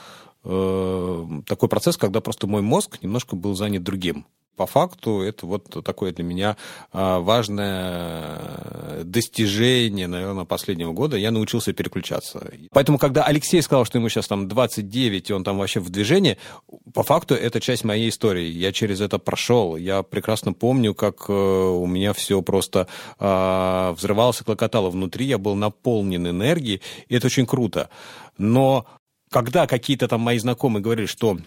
такой 0.49 1.69
процесс, 1.69 1.97
когда 1.97 2.21
просто 2.21 2.47
мой 2.47 2.63
мозг 2.63 2.99
немножко 3.03 3.37
был 3.37 3.55
занят 3.55 3.83
другим 3.83 4.25
по 4.59 4.67
факту 4.67 5.21
это 5.21 5.47
вот 5.47 5.85
такое 5.85 6.13
для 6.13 6.25
меня 6.25 6.57
а, 6.93 7.21
важное 7.21 9.05
достижение, 9.05 10.09
наверное, 10.09 10.45
последнего 10.45 10.93
года. 10.93 11.17
Я 11.17 11.31
научился 11.31 11.73
переключаться. 11.73 12.51
Поэтому, 12.73 12.99
когда 12.99 13.23
Алексей 13.23 13.63
сказал, 13.63 13.85
что 13.85 13.99
ему 13.99 14.09
сейчас 14.09 14.27
там 14.27 14.49
29, 14.49 15.31
и 15.31 15.33
он 15.33 15.45
там 15.45 15.59
вообще 15.59 15.79
в 15.81 15.89
движении, 15.89 16.37
по 16.93 17.05
факту 17.05 17.35
это 17.35 17.61
часть 17.61 17.85
моей 17.85 18.09
истории. 18.09 18.47
Я 18.47 18.73
через 18.73 19.01
это 19.01 19.19
прошел. 19.19 19.77
Я 19.77 20.03
прекрасно 20.03 20.53
помню, 20.53 20.95
как 20.95 21.27
э, 21.29 21.33
у 21.33 21.87
меня 21.87 22.13
все 22.13 22.43
просто 22.43 22.89
а, 23.19 23.93
взрывалось 23.93 24.41
и 24.41 24.45
клокотало 24.45 24.91
внутри. 24.91 25.27
Я 25.27 25.39
был 25.39 25.55
наполнен 25.55 26.27
энергией, 26.27 26.83
и 27.09 27.15
это 27.15 27.27
очень 27.27 27.47
круто. 27.47 27.89
Но 28.39 28.87
когда 29.31 29.67
какие-то 29.67 30.09
там 30.09 30.21
мои 30.21 30.39
знакомые 30.39 30.83
говорили, 30.83 31.07
что 31.07 31.39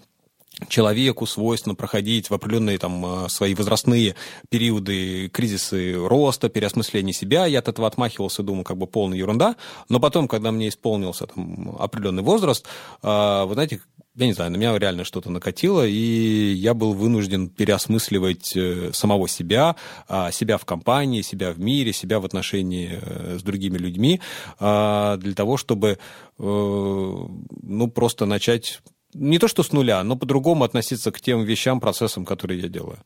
человеку 0.67 1.25
свойственно 1.25 1.75
проходить 1.75 2.29
в 2.29 2.33
определенные 2.33 2.77
там 2.77 3.05
а, 3.05 3.29
свои 3.29 3.55
возрастные 3.55 4.15
периоды, 4.49 5.29
кризисы 5.29 5.95
роста, 5.95 6.49
переосмысления 6.49 7.13
себя. 7.13 7.45
Я 7.45 7.59
от 7.59 7.67
этого 7.67 7.87
отмахивался, 7.87 8.43
думаю, 8.43 8.63
как 8.63 8.77
бы 8.77 8.87
полная 8.87 9.17
ерунда. 9.17 9.55
Но 9.89 9.99
потом, 9.99 10.27
когда 10.27 10.51
мне 10.51 10.69
исполнился 10.69 11.27
там 11.27 11.75
определенный 11.79 12.23
возраст, 12.23 12.65
а, 13.01 13.45
вы 13.45 13.53
знаете, 13.53 13.81
я 14.15 14.25
не 14.25 14.33
знаю, 14.33 14.51
на 14.51 14.57
меня 14.57 14.77
реально 14.77 15.03
что-то 15.03 15.29
накатило, 15.29 15.85
и 15.85 16.53
я 16.53 16.73
был 16.73 16.93
вынужден 16.93 17.49
переосмысливать 17.49 18.55
э, 18.55 18.91
самого 18.93 19.27
себя, 19.27 19.75
а, 20.07 20.31
себя 20.31 20.57
в 20.57 20.65
компании, 20.65 21.21
себя 21.21 21.51
в 21.51 21.59
мире, 21.59 21.93
себя 21.93 22.19
в 22.19 22.25
отношении 22.25 22.99
э, 23.01 23.37
с 23.39 23.43
другими 23.43 23.77
людьми, 23.77 24.19
для 24.59 25.33
того, 25.35 25.57
чтобы, 25.57 25.91
э, 25.91 25.97
ну, 26.37 27.91
просто 27.93 28.25
начать 28.25 28.81
не 29.13 29.39
то 29.39 29.47
что 29.47 29.63
с 29.63 29.71
нуля, 29.71 30.03
но 30.03 30.15
по-другому 30.15 30.63
относиться 30.63 31.11
к 31.11 31.19
тем 31.21 31.43
вещам, 31.43 31.79
процессам, 31.79 32.25
которые 32.25 32.61
я 32.61 32.67
делаю. 32.67 32.99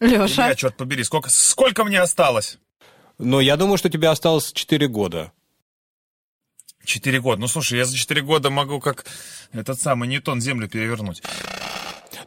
Леша. 0.00 0.48
Я, 0.48 0.54
черт 0.54 0.76
побери, 0.76 1.04
сколько, 1.04 1.30
сколько 1.30 1.84
мне 1.84 2.00
осталось? 2.00 2.58
Но 3.18 3.40
я 3.40 3.56
думаю, 3.56 3.78
что 3.78 3.90
тебе 3.90 4.08
осталось 4.08 4.52
4 4.52 4.86
года. 4.88 5.32
Четыре 6.88 7.20
года. 7.20 7.38
Ну, 7.38 7.48
слушай, 7.48 7.76
я 7.76 7.84
за 7.84 7.94
четыре 7.94 8.22
года 8.22 8.48
могу 8.48 8.80
как 8.80 9.04
этот 9.52 9.78
самый 9.78 10.08
Ньютон 10.08 10.40
Землю 10.40 10.70
перевернуть. 10.70 11.20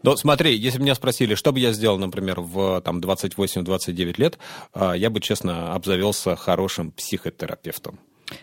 Но 0.04 0.16
смотри, 0.16 0.56
если 0.56 0.80
меня 0.80 0.94
спросили, 0.94 1.34
что 1.34 1.52
бы 1.52 1.60
я 1.60 1.74
сделал, 1.74 1.98
например, 1.98 2.42
в 2.42 2.80
там, 2.82 3.00
28-29 3.00 4.22
лет, 4.22 4.38
а, 4.74 4.94
я 4.94 5.10
бы, 5.10 5.20
честно, 5.20 5.74
обзавелся 5.74 6.36
хорошим 6.36 6.92
психотерапевтом. 6.92 8.00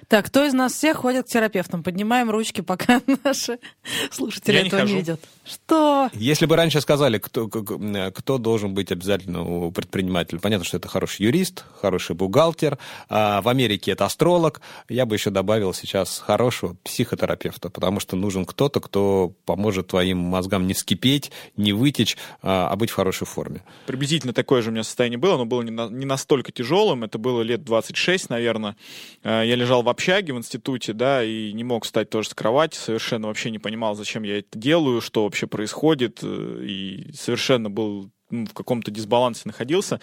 Так, 0.08 0.26
кто 0.26 0.44
из 0.44 0.52
нас 0.52 0.72
всех 0.72 0.98
ходит 0.98 1.26
к 1.26 1.28
терапевтам? 1.28 1.82
Поднимаем 1.82 2.30
ручки, 2.30 2.60
пока 2.60 3.00
наши 3.24 3.58
слушатели 4.10 4.56
Я 4.56 4.66
этого 4.66 4.82
не, 4.82 4.92
не 4.92 4.98
видят. 4.98 5.20
Что? 5.44 6.10
Если 6.12 6.46
бы 6.46 6.56
раньше 6.56 6.80
сказали, 6.80 7.18
кто, 7.18 7.48
кто 7.48 8.38
должен 8.38 8.74
быть 8.74 8.92
обязательно 8.92 9.42
у 9.42 9.70
предпринимателя, 9.70 10.38
понятно, 10.38 10.64
что 10.64 10.76
это 10.76 10.88
хороший 10.88 11.22
юрист, 11.22 11.64
хороший 11.80 12.14
бухгалтер, 12.14 12.78
а 13.08 13.40
в 13.40 13.48
Америке 13.48 13.92
это 13.92 14.04
астролог, 14.04 14.60
я 14.88 15.06
бы 15.06 15.16
еще 15.16 15.30
добавил 15.30 15.72
сейчас 15.72 16.18
хорошего 16.18 16.76
психотерапевта, 16.84 17.70
потому 17.70 18.00
что 18.00 18.16
нужен 18.16 18.44
кто-то, 18.44 18.80
кто 18.80 19.32
поможет 19.44 19.88
твоим 19.88 20.18
мозгам 20.18 20.66
не 20.66 20.74
вскипеть, 20.74 21.30
не 21.56 21.72
вытечь, 21.72 22.16
а, 22.42 22.68
а 22.68 22.76
быть 22.76 22.90
в 22.90 22.94
хорошей 22.94 23.26
форме. 23.26 23.62
Приблизительно 23.86 24.32
такое 24.32 24.62
же 24.62 24.70
у 24.70 24.72
меня 24.72 24.84
состояние 24.84 25.18
было, 25.18 25.36
но 25.36 25.46
было 25.46 25.62
не, 25.62 25.70
на, 25.70 25.88
не 25.88 26.06
настолько 26.06 26.52
тяжелым, 26.52 27.04
это 27.04 27.18
было 27.18 27.42
лет 27.42 27.64
26, 27.64 28.30
наверное. 28.30 28.76
А, 29.22 29.42
я 29.42 29.54
лежал 29.54 29.77
в 29.82 29.88
общаге 29.88 30.32
в 30.32 30.38
институте, 30.38 30.92
да, 30.92 31.22
и 31.22 31.52
не 31.52 31.64
мог 31.64 31.84
встать 31.84 32.10
тоже 32.10 32.28
с 32.28 32.34
кровати, 32.34 32.76
совершенно 32.76 33.28
вообще 33.28 33.50
не 33.50 33.58
понимал, 33.58 33.94
зачем 33.94 34.22
я 34.22 34.38
это 34.38 34.58
делаю, 34.58 35.00
что 35.00 35.24
вообще 35.24 35.46
происходит, 35.46 36.20
э, 36.22 36.60
и 36.62 37.12
совершенно 37.12 37.70
был 37.70 38.10
в 38.30 38.52
каком-то 38.52 38.90
дисбалансе 38.90 39.42
находился. 39.44 40.00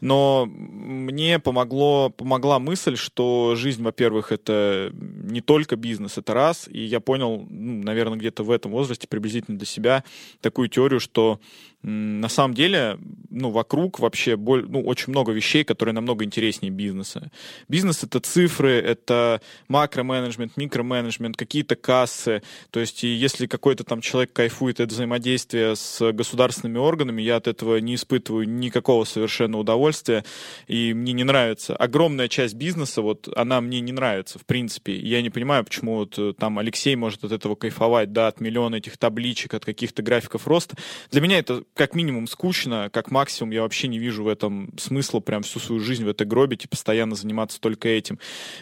Но 0.00 0.46
мне 0.46 1.38
помогло, 1.38 2.10
помогла 2.10 2.58
мысль, 2.58 2.96
что 2.96 3.54
жизнь, 3.56 3.82
во-первых, 3.82 4.32
это 4.32 4.90
не 4.92 5.40
только 5.40 5.76
бизнес, 5.76 6.18
это 6.18 6.34
раз. 6.34 6.68
И 6.70 6.84
я 6.84 7.00
понял, 7.00 7.46
ну, 7.48 7.82
наверное, 7.82 8.18
где-то 8.18 8.42
в 8.42 8.50
этом 8.50 8.72
возрасте 8.72 9.06
приблизительно 9.06 9.58
для 9.58 9.66
себя 9.66 10.04
такую 10.40 10.68
теорию, 10.68 11.00
что 11.00 11.40
на 11.82 12.28
самом 12.28 12.54
деле, 12.54 12.98
ну, 13.30 13.50
вокруг 13.50 14.00
вообще 14.00 14.36
боль, 14.36 14.66
ну, 14.68 14.82
очень 14.82 15.12
много 15.12 15.30
вещей, 15.30 15.62
которые 15.62 15.94
намного 15.94 16.24
интереснее 16.24 16.72
бизнеса. 16.72 17.30
Бизнес— 17.68 18.02
это 18.02 18.18
цифры, 18.18 18.72
это 18.72 19.40
макроменеджмент, 19.68 20.56
микроменеджмент, 20.56 21.36
какие-то 21.36 21.76
кассы. 21.76 22.42
То 22.70 22.80
есть, 22.80 23.04
если 23.04 23.46
какой-то 23.46 23.84
там 23.84 24.00
человек 24.00 24.32
кайфует 24.32 24.80
от 24.80 24.90
взаимодействия 24.90 25.76
с 25.76 26.12
государственными 26.12 26.78
органами, 26.78 27.22
я 27.22 27.36
от 27.36 27.46
этого 27.46 27.57
не 27.62 27.94
испытываю 27.94 28.48
никакого 28.48 29.04
совершенно 29.04 29.58
удовольствия, 29.58 30.24
и 30.66 30.94
мне 30.94 31.12
не 31.12 31.24
нравится. 31.24 31.76
Огромная 31.76 32.28
часть 32.28 32.54
бизнеса, 32.54 33.02
вот, 33.02 33.28
она 33.36 33.60
мне 33.60 33.80
не 33.80 33.92
нравится, 33.92 34.38
в 34.38 34.46
принципе. 34.46 34.96
Я 34.96 35.22
не 35.22 35.30
понимаю, 35.30 35.64
почему 35.64 35.96
вот 35.96 36.18
э, 36.18 36.34
там 36.38 36.58
Алексей 36.58 36.96
может 36.96 37.24
от 37.24 37.32
этого 37.32 37.54
кайфовать, 37.54 38.12
да, 38.12 38.28
от 38.28 38.40
миллиона 38.40 38.76
этих 38.76 38.96
табличек, 38.96 39.54
от 39.54 39.64
каких-то 39.64 40.02
графиков 40.02 40.46
роста. 40.46 40.76
Для 41.10 41.20
меня 41.20 41.38
это 41.38 41.64
как 41.74 41.94
минимум 41.94 42.26
скучно, 42.26 42.90
как 42.92 43.10
максимум 43.10 43.52
я 43.52 43.62
вообще 43.62 43.88
не 43.88 43.98
вижу 43.98 44.24
в 44.24 44.28
этом 44.28 44.70
смысла 44.78 45.20
прям 45.20 45.42
всю 45.42 45.58
свою 45.58 45.80
жизнь 45.80 46.04
в 46.04 46.08
этой 46.08 46.26
гробить 46.26 46.64
и 46.64 46.68
постоянно 46.68 47.14
заниматься 47.14 47.60
только 47.60 47.88
этим. 47.88 48.18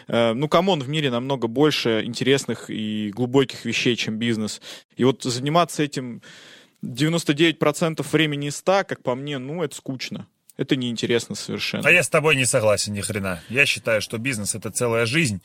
Э, 0.07 0.33
ну, 0.33 0.47
come 0.47 0.66
on, 0.66 0.81
в 0.81 0.89
мире 0.89 1.11
намного 1.11 1.47
больше 1.47 2.03
интересных 2.03 2.69
и 2.69 3.11
глубоких 3.13 3.65
вещей, 3.65 3.95
чем 3.95 4.17
бизнес. 4.17 4.61
И 4.95 5.03
вот 5.03 5.23
заниматься 5.23 5.83
этим 5.83 6.21
99% 6.83 8.05
времени 8.11 8.47
из 8.47 8.57
100, 8.57 8.83
как 8.87 9.03
по 9.03 9.15
мне, 9.15 9.37
ну, 9.37 9.63
это 9.63 9.75
скучно. 9.75 10.27
Это 10.57 10.75
неинтересно 10.75 11.35
совершенно. 11.35 11.87
А 11.87 11.91
я 11.91 12.01
с 12.01 12.09
тобой 12.09 12.35
не 12.35 12.45
согласен 12.45 12.93
ни 12.93 13.01
хрена. 13.01 13.41
Я 13.47 13.67
считаю, 13.67 14.01
что 14.01 14.17
бизнес 14.17 14.55
это 14.55 14.71
целая 14.71 15.05
жизнь, 15.05 15.39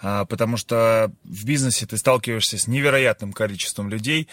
а, 0.00 0.24
потому 0.24 0.56
что 0.56 1.12
в 1.22 1.44
бизнесе 1.46 1.86
ты 1.86 1.96
сталкиваешься 1.96 2.58
с 2.58 2.66
невероятным 2.66 3.32
количеством 3.32 3.88
людей, 3.88 4.26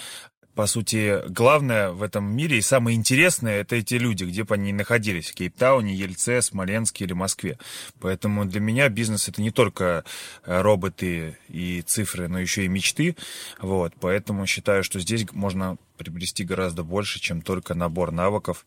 по 0.56 0.68
сути, 0.68 1.28
главное 1.30 1.90
в 1.90 2.04
этом 2.04 2.26
мире 2.26 2.58
и 2.58 2.62
самое 2.62 2.96
интересное 2.96 3.62
это 3.62 3.76
эти 3.76 3.96
люди, 3.96 4.24
где 4.24 4.44
бы 4.44 4.56
они 4.56 4.72
ни 4.72 4.78
находились, 4.78 5.32
в 5.32 5.36
Кейптауне, 5.36 5.96
Ельце, 5.96 6.42
Смоленске 6.42 7.06
или 7.06 7.14
Москве. 7.14 7.58
Поэтому 8.00 8.46
для 8.46 8.60
меня 8.60 8.90
бизнес 8.90 9.28
это 9.28 9.42
не 9.42 9.52
только 9.52 10.04
э, 10.46 10.62
роботы 10.62 11.38
и 11.50 11.82
цифры, 11.82 12.28
но 12.28 12.40
еще 12.40 12.66
и 12.66 12.68
мечты. 12.68 13.16
Вот, 13.60 13.94
поэтому 14.00 14.46
считаю, 14.46 14.84
что 14.84 15.00
здесь 15.00 15.26
можно 15.32 15.78
приобрести 15.98 16.44
гораздо 16.44 16.84
больше, 16.84 17.20
чем 17.20 17.42
только 17.42 17.74
набор 17.74 18.12
навыков 18.12 18.66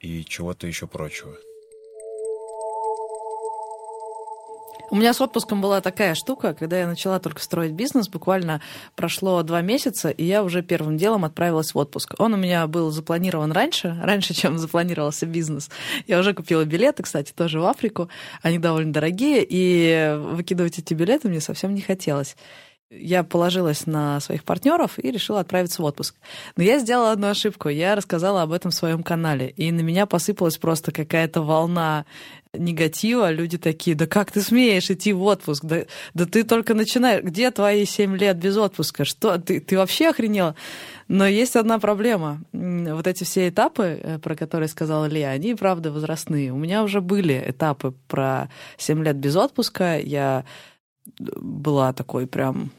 и 0.00 0.24
чего-то 0.24 0.66
еще 0.66 0.86
прочего. 0.86 1.36
У 4.88 4.94
меня 4.94 5.12
с 5.12 5.20
отпуском 5.20 5.60
была 5.60 5.80
такая 5.80 6.14
штука, 6.14 6.54
когда 6.54 6.78
я 6.78 6.86
начала 6.86 7.18
только 7.18 7.42
строить 7.42 7.72
бизнес, 7.72 8.08
буквально 8.08 8.60
прошло 8.94 9.42
два 9.42 9.60
месяца, 9.60 10.10
и 10.10 10.24
я 10.24 10.44
уже 10.44 10.62
первым 10.62 10.96
делом 10.96 11.24
отправилась 11.24 11.74
в 11.74 11.78
отпуск. 11.78 12.14
Он 12.18 12.34
у 12.34 12.36
меня 12.36 12.64
был 12.68 12.92
запланирован 12.92 13.50
раньше, 13.50 13.98
раньше, 14.00 14.32
чем 14.32 14.58
запланировался 14.58 15.26
бизнес. 15.26 15.70
Я 16.06 16.20
уже 16.20 16.34
купила 16.34 16.64
билеты, 16.64 17.02
кстати, 17.02 17.32
тоже 17.32 17.58
в 17.60 17.66
Африку. 17.66 18.08
Они 18.42 18.58
довольно 18.58 18.92
дорогие, 18.92 19.44
и 19.48 20.16
выкидывать 20.18 20.78
эти 20.78 20.94
билеты 20.94 21.28
мне 21.28 21.40
совсем 21.40 21.74
не 21.74 21.80
хотелось. 21.80 22.36
Я 22.88 23.24
положилась 23.24 23.86
на 23.86 24.20
своих 24.20 24.44
партнеров 24.44 24.98
и 24.98 25.10
решила 25.10 25.40
отправиться 25.40 25.82
в 25.82 25.84
отпуск. 25.84 26.14
Но 26.56 26.62
я 26.62 26.78
сделала 26.78 27.10
одну 27.10 27.26
ошибку. 27.26 27.68
Я 27.68 27.96
рассказала 27.96 28.42
об 28.42 28.52
этом 28.52 28.70
в 28.70 28.74
своем 28.74 29.02
канале. 29.02 29.50
И 29.50 29.72
на 29.72 29.80
меня 29.80 30.06
посыпалась 30.06 30.56
просто 30.56 30.92
какая-то 30.92 31.42
волна 31.42 32.06
негатива. 32.52 33.32
Люди 33.32 33.58
такие, 33.58 33.96
да 33.96 34.06
как 34.06 34.30
ты 34.30 34.40
смеешь 34.40 34.88
идти 34.88 35.12
в 35.12 35.22
отпуск? 35.24 35.64
Да, 35.64 35.84
да 36.14 36.26
ты 36.26 36.44
только 36.44 36.74
начинаешь. 36.74 37.24
Где 37.24 37.50
твои 37.50 37.84
семь 37.86 38.16
лет 38.16 38.36
без 38.36 38.56
отпуска? 38.56 39.04
Что? 39.04 39.36
Ты, 39.38 39.58
ты 39.58 39.76
вообще 39.76 40.10
охренела? 40.10 40.54
Но 41.08 41.26
есть 41.26 41.56
одна 41.56 41.80
проблема. 41.80 42.40
Вот 42.52 43.08
эти 43.08 43.24
все 43.24 43.48
этапы, 43.48 44.00
э, 44.00 44.18
про 44.20 44.36
которые 44.36 44.68
сказал 44.68 45.08
Илья, 45.08 45.30
они, 45.30 45.56
правда, 45.56 45.90
возрастные. 45.90 46.52
У 46.52 46.56
меня 46.56 46.84
уже 46.84 47.00
были 47.00 47.46
этапы 47.48 47.94
про 48.06 48.48
семь 48.76 49.02
лет 49.02 49.16
без 49.16 49.34
отпуска. 49.34 49.98
Я 49.98 50.44
была 51.18 51.92
такой 51.92 52.26
прям 52.26 52.70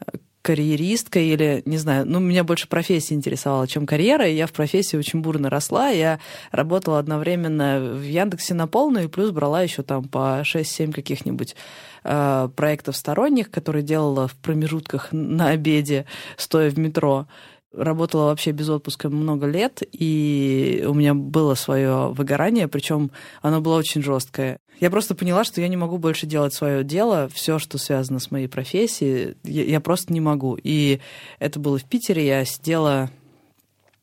э, 0.00 0.18
карьеристкой 0.42 1.28
или, 1.28 1.62
не 1.64 1.78
знаю, 1.78 2.06
ну, 2.06 2.20
меня 2.20 2.44
больше 2.44 2.68
профессия 2.68 3.14
интересовала, 3.14 3.66
чем 3.66 3.86
карьера, 3.86 4.26
и 4.26 4.36
я 4.36 4.46
в 4.46 4.52
профессии 4.52 4.96
очень 4.96 5.20
бурно 5.20 5.50
росла. 5.50 5.88
Я 5.88 6.20
работала 6.52 6.98
одновременно 6.98 7.80
в 7.80 8.02
Яндексе 8.02 8.54
на 8.54 8.66
полную, 8.66 9.06
и 9.06 9.08
плюс 9.08 9.30
брала 9.30 9.62
еще 9.62 9.82
там 9.82 10.04
по 10.04 10.42
6-7 10.42 10.92
каких-нибудь 10.92 11.56
э, 12.04 12.48
проектов 12.54 12.96
сторонних, 12.96 13.50
которые 13.50 13.82
делала 13.82 14.28
в 14.28 14.36
промежутках 14.36 15.08
на 15.12 15.48
обеде, 15.48 16.06
стоя 16.36 16.70
в 16.70 16.78
метро 16.78 17.26
работала 17.76 18.26
вообще 18.26 18.52
без 18.52 18.68
отпуска 18.68 19.08
много 19.08 19.46
лет, 19.46 19.82
и 19.92 20.84
у 20.88 20.94
меня 20.94 21.14
было 21.14 21.54
свое 21.54 22.08
выгорание, 22.12 22.68
причем 22.68 23.10
оно 23.42 23.60
было 23.60 23.76
очень 23.76 24.02
жесткое. 24.02 24.58
Я 24.78 24.90
просто 24.90 25.14
поняла, 25.14 25.44
что 25.44 25.60
я 25.60 25.68
не 25.68 25.76
могу 25.76 25.98
больше 25.98 26.26
делать 26.26 26.52
свое 26.52 26.84
дело, 26.84 27.28
все, 27.32 27.58
что 27.58 27.78
связано 27.78 28.18
с 28.18 28.30
моей 28.30 28.46
профессией, 28.46 29.36
я, 29.42 29.64
я 29.64 29.80
просто 29.80 30.12
не 30.12 30.20
могу. 30.20 30.58
И 30.62 31.00
это 31.38 31.58
было 31.58 31.78
в 31.78 31.84
Питере, 31.84 32.26
я 32.26 32.44
сидела 32.44 33.10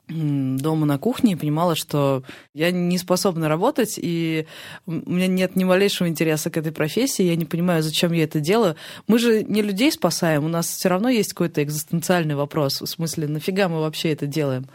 дома 0.09 0.85
на 0.85 0.97
кухне 0.97 1.33
и 1.33 1.35
понимала, 1.35 1.75
что 1.75 2.23
я 2.53 2.71
не 2.71 2.97
способна 2.97 3.47
работать, 3.47 3.97
и 3.97 4.47
у 4.85 4.91
меня 4.91 5.27
нет 5.27 5.55
ни 5.55 5.63
малейшего 5.63 6.07
интереса 6.07 6.49
к 6.49 6.57
этой 6.57 6.71
профессии, 6.71 7.23
я 7.23 7.35
не 7.35 7.45
понимаю, 7.45 7.83
зачем 7.83 8.11
я 8.11 8.25
это 8.25 8.39
делаю. 8.39 8.75
Мы 9.07 9.17
же 9.17 9.43
не 9.43 9.61
людей 9.61 9.91
спасаем, 9.91 10.43
у 10.43 10.49
нас 10.49 10.67
все 10.67 10.89
равно 10.89 11.09
есть 11.09 11.33
какой-то 11.33 11.63
экзистенциальный 11.63 12.35
вопрос, 12.35 12.81
в 12.81 12.85
смысле, 12.85 13.27
нафига 13.27 13.69
мы 13.69 13.79
вообще 13.79 14.11
это 14.11 14.27
делаем? 14.27 14.67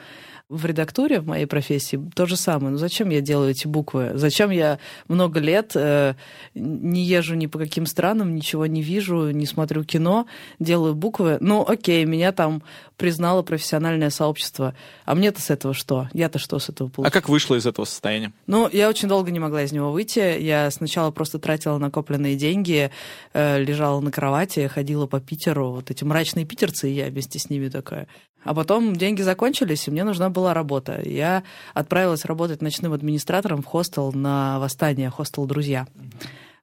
В 0.49 0.65
редактуре 0.65 1.21
в 1.21 1.27
моей 1.27 1.47
профессии 1.47 2.01
то 2.15 2.27
же 2.27 2.37
самое. 2.37 2.71
Ну 2.71 2.79
зачем 2.79 3.11
я 3.11 3.21
делаю 3.21 3.51
эти 3.51 3.67
буквы? 3.67 4.13
Зачем 4.15 4.51
я 4.51 4.79
много 5.07 5.41
лет 5.41 5.73
э, 5.75 6.15
не 6.55 7.05
езжу 7.05 7.35
ни 7.35 7.47
по 7.47 7.59
каким 7.59 7.85
странам, 7.85 8.35
ничего 8.35 8.67
не 8.67 8.81
вижу, 8.81 9.31
не 9.31 9.45
смотрю 9.45 9.85
кино, 9.85 10.27
делаю 10.59 10.95
буквы? 10.95 11.37
Ну 11.41 11.65
окей, 11.67 12.05
меня 12.07 12.33
там 12.33 12.63
признало 12.99 13.43
профессиональное 13.43 14.11
сообщество. 14.11 14.75
А 15.07 15.15
мне-то 15.15 15.41
с 15.41 15.49
этого 15.49 15.73
что? 15.73 16.09
Я-то 16.13 16.39
что 16.39 16.59
с 16.59 16.69
этого 16.69 16.89
получила? 16.89 17.07
А 17.07 17.11
как 17.11 17.29
вышла 17.29 17.55
из 17.55 17.65
этого 17.65 17.87
состояния? 17.87 18.33
Ну, 18.47 18.69
я 18.71 18.89
очень 18.89 19.09
долго 19.09 19.31
не 19.31 19.39
могла 19.39 19.63
из 19.63 19.73
него 19.73 19.93
выйти. 19.93 20.39
Я 20.41 20.71
сначала 20.71 21.11
просто 21.11 21.39
тратила 21.39 21.79
накопленные 21.79 22.37
деньги, 22.37 22.91
э, 23.33 23.63
лежала 23.63 24.01
на 24.01 24.11
кровати, 24.11 24.67
ходила 24.67 25.07
по 25.07 25.21
Питеру. 25.21 25.71
Вот 25.71 25.91
эти 25.91 26.05
мрачные 26.05 26.45
питерцы, 26.45 26.91
и 26.91 26.95
я 26.95 27.07
вместе 27.07 27.39
с 27.39 27.49
ними 27.49 27.69
такая. 27.69 28.09
А 28.45 28.55
потом 28.55 28.97
деньги 28.97 29.23
закончились, 29.23 29.87
и 29.87 29.91
мне 29.91 30.05
нужна 30.05 30.29
была 30.29 30.53
работа. 30.53 31.01
Я 31.05 31.45
отправилась 31.75 32.25
работать 32.25 32.63
ночным 32.63 32.93
администратором 32.93 33.63
в 33.63 33.67
хостел 33.67 34.13
на 34.13 34.59
Восстание, 34.59 35.11
хостел 35.11 35.47
«Друзья». 35.47 35.87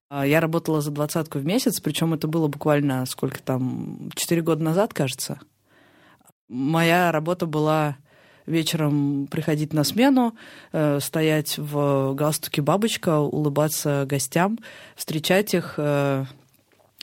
А, 0.09 0.25
я 0.25 0.39
работала 0.39 0.81
за 0.81 0.91
двадцатку 0.91 1.39
в 1.39 1.45
месяц, 1.45 1.79
причем 1.79 2.13
это 2.13 2.27
было 2.27 2.47
буквально 2.47 3.05
сколько 3.05 3.41
там, 3.41 4.11
четыре 4.15 4.41
года 4.41 4.63
назад, 4.63 4.93
кажется. 4.93 5.39
Моя 6.47 7.11
работа 7.11 7.45
была 7.45 7.97
вечером 8.45 9.27
приходить 9.27 9.73
на 9.73 9.83
смену, 9.83 10.35
э, 10.71 10.99
стоять 10.99 11.57
в 11.57 12.13
галстуке 12.13 12.61
бабочка, 12.61 13.19
улыбаться 13.19 14.05
гостям, 14.07 14.59
встречать 14.95 15.53
их, 15.55 15.75
э, 15.77 16.25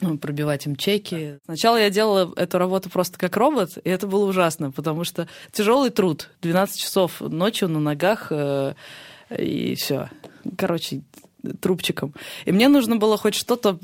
ну, 0.01 0.19
пробивать 0.19 0.67
им 0.67 0.77
чеки. 0.77 1.39
Сначала 1.45 1.77
я 1.77 1.91
делала 1.91 2.33
эту 2.37 2.59
работу 2.59 2.91
просто 2.91 3.19
как 3.19 3.37
робот, 3.37 3.79
и 3.83 3.91
это 3.91 4.07
было 4.07 4.29
ужасно, 4.29 4.71
потому 4.71 5.05
что 5.05 5.29
тяжелый 5.51 5.91
труд, 5.91 6.31
12 6.43 6.81
часов 6.81 7.21
ночью 7.21 7.69
на 7.69 7.81
ногах, 7.81 8.29
э, 8.31 8.75
и 9.37 9.75
все. 9.75 10.11
Короче, 10.57 11.03
трубчиком. 11.61 12.15
И 12.45 12.53
мне 12.53 12.69
нужно 12.69 12.97
было 12.97 13.17
хоть 13.17 13.35
что-то 13.35 13.79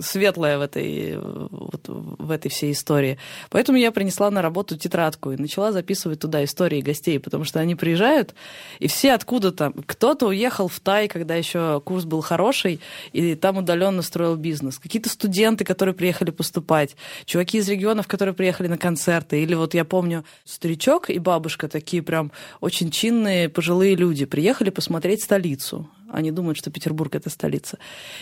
светлое 0.00 0.58
в 0.58 0.62
этой, 0.62 1.18
вот, 1.18 1.84
в 1.86 2.30
этой 2.30 2.50
всей 2.50 2.72
истории. 2.72 3.18
Поэтому 3.50 3.78
я 3.78 3.92
принесла 3.92 4.30
на 4.30 4.42
работу 4.42 4.76
тетрадку 4.76 5.32
и 5.32 5.36
начала 5.36 5.72
записывать 5.72 6.20
туда 6.20 6.44
истории 6.44 6.80
гостей, 6.80 7.18
потому 7.18 7.44
что 7.44 7.60
они 7.60 7.74
приезжают, 7.74 8.34
и 8.78 8.88
все 8.88 9.12
откуда-то... 9.12 9.72
Кто-то 9.86 10.26
уехал 10.28 10.68
в 10.68 10.80
Тай, 10.80 11.08
когда 11.08 11.34
еще 11.34 11.80
курс 11.84 12.04
был 12.04 12.20
хороший, 12.20 12.80
и 13.12 13.34
там 13.34 13.58
удаленно 13.58 14.02
строил 14.02 14.36
бизнес. 14.36 14.78
Какие-то 14.78 15.08
студенты, 15.08 15.64
которые 15.64 15.94
приехали 15.94 16.30
поступать, 16.30 16.96
чуваки 17.24 17.58
из 17.58 17.68
регионов, 17.68 18.06
которые 18.06 18.34
приехали 18.34 18.68
на 18.68 18.78
концерты. 18.78 19.42
Или 19.42 19.54
вот 19.54 19.74
я 19.74 19.84
помню, 19.84 20.24
старичок 20.44 21.10
и 21.10 21.18
бабушка 21.18 21.68
такие 21.68 22.02
прям 22.02 22.32
очень 22.60 22.90
чинные 22.90 23.48
пожилые 23.48 23.94
люди 23.94 24.24
приехали 24.24 24.70
посмотреть 24.70 25.22
столицу. 25.22 25.88
Они 26.10 26.30
думают, 26.30 26.58
что 26.58 26.70
Петербург— 26.70 27.14
это 27.16 27.30
столица. 27.30 27.78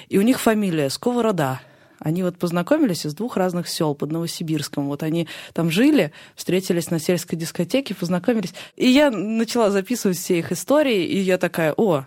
И 0.09 0.19
у 0.19 0.23
них 0.23 0.41
фамилия 0.41 0.91
Сковорода. 0.91 1.61
Они 1.99 2.23
вот 2.23 2.37
познакомились 2.37 3.07
из 3.07 3.15
двух 3.15 3.37
разных 3.37 3.69
сел 3.69 3.95
под 3.95 4.11
Новосибирском. 4.11 4.89
Вот 4.89 5.05
они 5.05 5.29
там 5.53 5.71
жили, 5.71 6.13
встретились 6.35 6.91
на 6.91 6.99
сельской 6.99 7.39
дискотеке, 7.39 7.95
познакомились. 7.95 8.55
И 8.77 8.89
я 8.89 9.11
начала 9.11 9.71
записывать 9.71 10.19
все 10.19 10.39
их 10.39 10.51
истории, 10.51 11.05
и 11.05 11.19
я 11.19 11.39
такая, 11.39 11.73
о, 11.77 12.05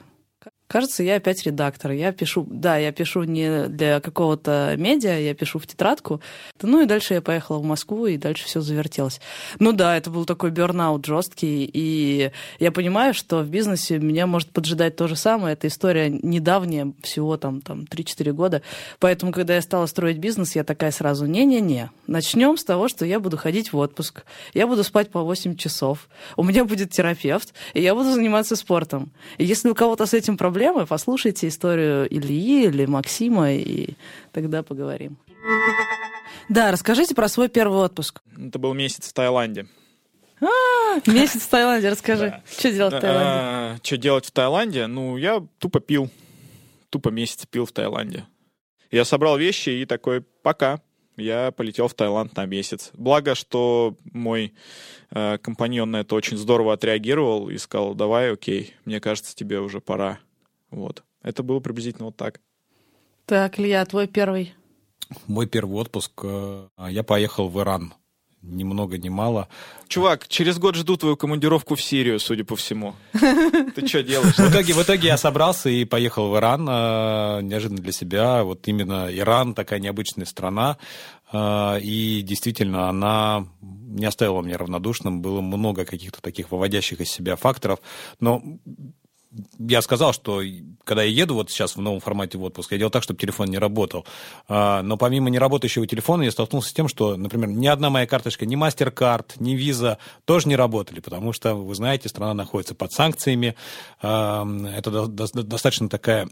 Кажется, 0.68 1.04
я 1.04 1.18
опять 1.18 1.46
редактор. 1.46 1.92
Я 1.92 2.12
пишу, 2.12 2.46
да, 2.50 2.78
я 2.78 2.92
пишу 2.92 3.22
не 3.24 3.68
для 3.68 4.00
какого-то 4.00 4.74
медиа, 4.78 5.20
я 5.20 5.36
пишу 5.36 5.60
в 5.60 5.68
тетрадку. 5.68 6.22
Ну 6.60 6.82
и 6.82 6.88
дальше 6.88 7.14
я 7.14 7.22
поехала 7.22 7.60
в 7.60 7.64
Москву, 7.64 8.08
и 8.08 8.18
дальше 8.18 8.46
все 8.46 8.62
завертелось. 8.62 9.22
Ну 9.60 9.74
да, 9.74 9.96
это 9.96 10.10
был 10.10 10.26
такой 10.26 10.50
бернаут 10.50 11.06
жесткий, 11.06 11.70
и 11.72 12.32
я 12.60 12.72
понимаю, 12.72 13.14
что 13.14 13.42
в 13.42 13.48
бизнесе 13.48 14.00
меня 14.00 14.26
может 14.26 14.50
поджидать 14.50 14.96
то 14.96 15.08
же 15.08 15.16
самое. 15.16 15.54
Эта 15.54 15.68
история 15.68 16.10
недавняя, 16.10 16.94
всего 17.04 17.38
там, 17.38 17.62
там 17.62 17.82
3-4 17.82 18.32
года. 18.32 18.64
Поэтому, 19.00 19.32
когда 19.32 19.54
я 19.54 19.62
стала 19.62 19.86
строить 19.86 20.18
бизнес, 20.18 20.56
я 20.56 20.64
такая 20.64 20.90
сразу, 20.90 21.28
не-не-не, 21.28 21.92
начнем 22.08 22.58
с 22.58 22.64
того, 22.64 22.88
что 22.88 23.06
я 23.06 23.20
буду 23.20 23.38
ходить 23.38 23.72
в 23.72 23.78
отпуск, 23.78 24.24
я 24.56 24.66
буду 24.66 24.84
спать 24.84 25.12
по 25.12 25.22
8 25.22 25.58
часов, 25.58 26.10
у 26.38 26.44
меня 26.44 26.66
будет 26.66 26.90
терапевт, 26.90 27.54
и 27.76 27.82
я 27.82 27.94
буду 27.94 28.12
заниматься 28.12 28.56
спортом. 28.56 29.12
И 29.38 29.46
если 29.46 29.70
у 29.70 29.76
кого-то 29.76 30.08
с 30.08 30.16
этим 30.16 30.38
проблемы, 30.38 30.55
проблемы, 30.56 30.86
послушайте 30.86 31.50
историю 31.50 32.08
Ильи 32.10 32.68
или 32.68 32.86
Максима, 32.86 33.52
и 33.52 33.96
тогда 34.32 34.64
поговорим. 34.64 35.18
Да, 36.48 36.72
расскажите 36.72 37.14
про 37.14 37.28
свой 37.28 37.50
первый 37.50 37.80
отпуск. 37.80 38.22
Это 38.38 38.58
был 38.58 38.74
месяц 38.74 39.10
в 39.10 39.14
Таиланде. 39.14 39.68
А, 40.40 40.48
месяц 41.08 41.42
в 41.42 41.50
Таиланде, 41.50 41.90
расскажи. 41.90 42.42
Что 42.50 42.72
делать 42.72 42.94
в 42.94 43.00
Таиланде? 43.02 43.26
А, 43.28 43.78
что 43.84 43.98
делать 43.98 44.26
в 44.28 44.32
Таиланде? 44.32 44.88
Ну, 44.88 45.18
я 45.18 45.46
тупо 45.60 45.82
пил. 45.82 46.10
Тупо 46.90 47.10
месяц 47.10 47.46
пил 47.46 47.66
в 47.66 47.74
Таиланде. 47.74 48.26
Я 48.92 49.04
собрал 49.04 49.38
вещи 49.38 49.72
и 49.72 49.86
такой, 49.86 50.22
пока 50.22 50.80
я 51.18 51.52
полетел 51.52 51.90
в 51.90 51.94
Таиланд 51.96 52.34
на 52.38 52.46
месяц. 52.46 52.92
Благо, 52.94 53.36
что 53.36 53.98
мой 54.14 54.54
э, 55.12 55.38
компаньон 55.40 55.92
на 55.92 55.98
это 55.98 56.16
очень 56.16 56.38
здорово 56.38 56.72
отреагировал 56.72 57.50
и 57.50 57.58
сказал, 57.58 57.94
давай, 57.94 58.32
окей, 58.32 58.74
мне 58.86 59.02
кажется, 59.02 59.36
тебе 59.36 59.60
уже 59.60 59.82
пора. 59.82 60.20
Вот. 60.76 61.04
Это 61.24 61.42
было 61.42 61.60
приблизительно 61.60 62.06
вот 62.06 62.18
так. 62.18 62.42
Так, 63.26 63.60
Илья, 63.60 63.84
твой 63.86 64.08
первый? 64.08 64.54
Мой 65.26 65.48
первый 65.48 65.78
отпуск. 65.78 66.12
Э, 66.24 66.68
я 66.90 67.04
поехал 67.04 67.48
в 67.48 67.60
Иран. 67.60 67.94
Ни 68.42 68.64
много, 68.64 69.00
ни 69.00 69.10
мало. 69.10 69.48
Чувак, 69.88 70.28
через 70.28 70.60
год 70.60 70.76
жду 70.76 70.98
твою 70.98 71.18
командировку 71.18 71.74
в 71.74 71.82
Сирию, 71.82 72.20
судя 72.20 72.44
по 72.44 72.56
всему. 72.56 72.94
Ты 73.14 73.88
что 73.88 74.04
делаешь? 74.04 74.36
В 74.36 74.52
итоге, 74.52 74.74
в 74.74 74.84
итоге 74.84 75.08
я 75.08 75.18
собрался 75.18 75.70
и 75.70 75.86
поехал 75.86 76.30
в 76.30 76.38
Иран. 76.38 76.68
Э, 76.70 77.42
неожиданно 77.42 77.82
для 77.82 77.94
себя. 77.94 78.44
Вот 78.44 78.68
именно 78.68 79.08
Иран, 79.10 79.56
такая 79.56 79.80
необычная 79.80 80.26
страна. 80.26 80.78
Э, 81.32 81.80
и 81.80 82.22
действительно, 82.22 82.90
она 82.90 83.48
не 83.62 84.06
оставила 84.06 84.42
меня 84.42 84.58
равнодушным. 84.58 85.22
Было 85.22 85.40
много 85.40 85.86
каких-то 85.86 86.22
таких 86.22 86.52
выводящих 86.52 87.00
из 87.00 87.10
себя 87.10 87.38
факторов. 87.38 87.80
Но 88.20 88.44
я 89.60 89.82
сказал, 89.82 90.14
что 90.14 90.42
когда 90.84 91.04
я 91.04 91.10
еду 91.10 91.36
вот 91.36 91.50
сейчас 91.50 91.76
в 91.76 91.82
новом 91.82 92.00
формате 92.00 92.38
в 92.38 92.44
отпуск, 92.44 92.72
я 92.72 92.78
делал 92.78 92.92
так, 92.92 93.04
чтобы 93.04 93.20
телефон 93.20 93.48
не 93.48 93.58
работал. 93.58 94.06
А, 94.48 94.82
но 94.82 94.98
помимо 94.98 95.30
неработающего 95.30 95.88
телефона 95.88 96.24
я 96.24 96.32
столкнулся 96.32 96.70
с 96.70 96.74
тем, 96.74 96.88
что, 96.88 97.18
например, 97.18 97.50
ни 97.50 97.68
одна 97.68 97.90
моя 97.90 98.08
карточка, 98.08 98.46
ни 98.46 98.58
MasterCard, 98.58 99.34
ни 99.40 99.58
Visa 99.58 99.98
тоже 100.26 100.48
не 100.48 100.56
работали, 100.56 101.00
потому 101.00 101.34
что, 101.34 101.56
вы 101.56 101.76
знаете, 101.76 102.10
страна 102.10 102.34
находится 102.34 102.76
под 102.76 102.92
санкциями. 102.92 103.56
Это 104.00 105.08
достаточно 105.08 105.90
такая 105.90 106.28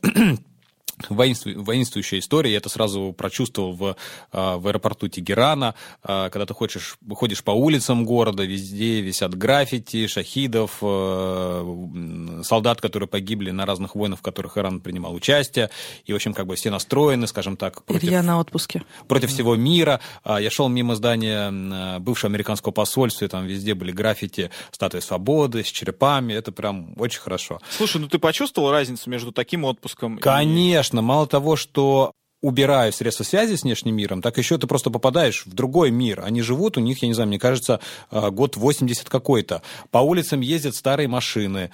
воинствующая 1.10 2.20
история. 2.20 2.52
Я 2.52 2.58
это 2.58 2.70
сразу 2.70 3.14
прочувствовал 3.18 3.74
в, 3.74 3.96
а, 4.32 4.58
в 4.58 4.68
аэропорту 4.68 5.08
Тегерана, 5.08 5.76
а, 6.04 6.30
когда 6.30 6.46
ты 6.46 6.54
ходишь, 6.54 6.98
ходишь 7.12 7.44
по 7.44 7.52
улицам 7.52 8.06
города, 8.06 8.44
везде 8.44 9.02
висят 9.02 9.36
граффити, 9.36 10.08
шахидов, 10.08 10.78
а, 10.82 12.42
солдат, 12.44 12.82
которые 12.82 13.08
погибли 13.08 13.52
на 13.52 13.66
разных 13.66 13.96
войнах, 13.96 14.20
в 14.20 14.22
которых 14.22 14.58
Иран 14.58 14.82
принимал 14.82 15.14
участие. 15.14 15.70
И, 16.06 16.14
в 16.14 16.16
общем, 16.16 16.34
как 16.34 16.48
бы 16.48 16.56
все 16.56 16.70
настроены, 16.70 17.28
скажем 17.28 17.58
так, 17.58 17.84
против... 17.84 18.04
Илья 18.04 18.24
на 18.24 18.40
отпуске. 18.40 18.84
Против 19.08 19.30
всего 19.30 19.56
мира. 19.56 20.00
Я 20.26 20.50
шел 20.50 20.70
мимо 20.70 20.96
здания 20.96 22.00
бывшего 22.00 22.30
американского 22.30 22.72
посольства, 22.72 23.26
и 23.26 23.28
там 23.28 23.46
везде 23.46 23.74
были 23.74 23.92
граффити, 23.92 24.52
статуи 24.72 25.00
свободы 25.00 25.64
с 25.64 25.68
черепами. 25.68 26.34
Это 26.34 26.52
прям 26.52 26.94
очень 26.98 27.20
хорошо. 27.20 27.60
Слушай, 27.70 28.02
ну 28.02 28.08
ты 28.08 28.20
почувствовал 28.20 28.72
разницу 28.72 29.10
между 29.10 29.32
таким 29.32 29.66
отпуском 29.66 30.18
Конечно. 30.18 30.83
И 30.83 30.83
конечно, 30.84 31.02
мало 31.02 31.28
того, 31.28 31.56
что 31.56 32.12
убирая 32.42 32.92
средства 32.92 33.24
связи 33.24 33.56
с 33.56 33.64
внешним 33.64 33.96
миром, 33.96 34.22
так 34.22 34.38
еще 34.38 34.58
ты 34.58 34.68
просто 34.68 34.90
попадаешь 34.90 35.46
в 35.46 35.54
другой 35.54 35.92
мир. 35.92 36.22
Они 36.26 36.42
живут, 36.42 36.78
у 36.78 36.82
них, 36.82 37.02
я 37.02 37.08
не 37.08 37.14
знаю, 37.14 37.30
мне 37.30 37.40
кажется, 37.40 37.80
э, 38.12 38.30
год 38.32 38.58
80 38.58 39.10
какой-то. 39.10 39.62
По 39.92 40.00
улицам 40.00 40.42
ездят 40.42 40.76
старые 40.76 41.08
машины, 41.08 41.72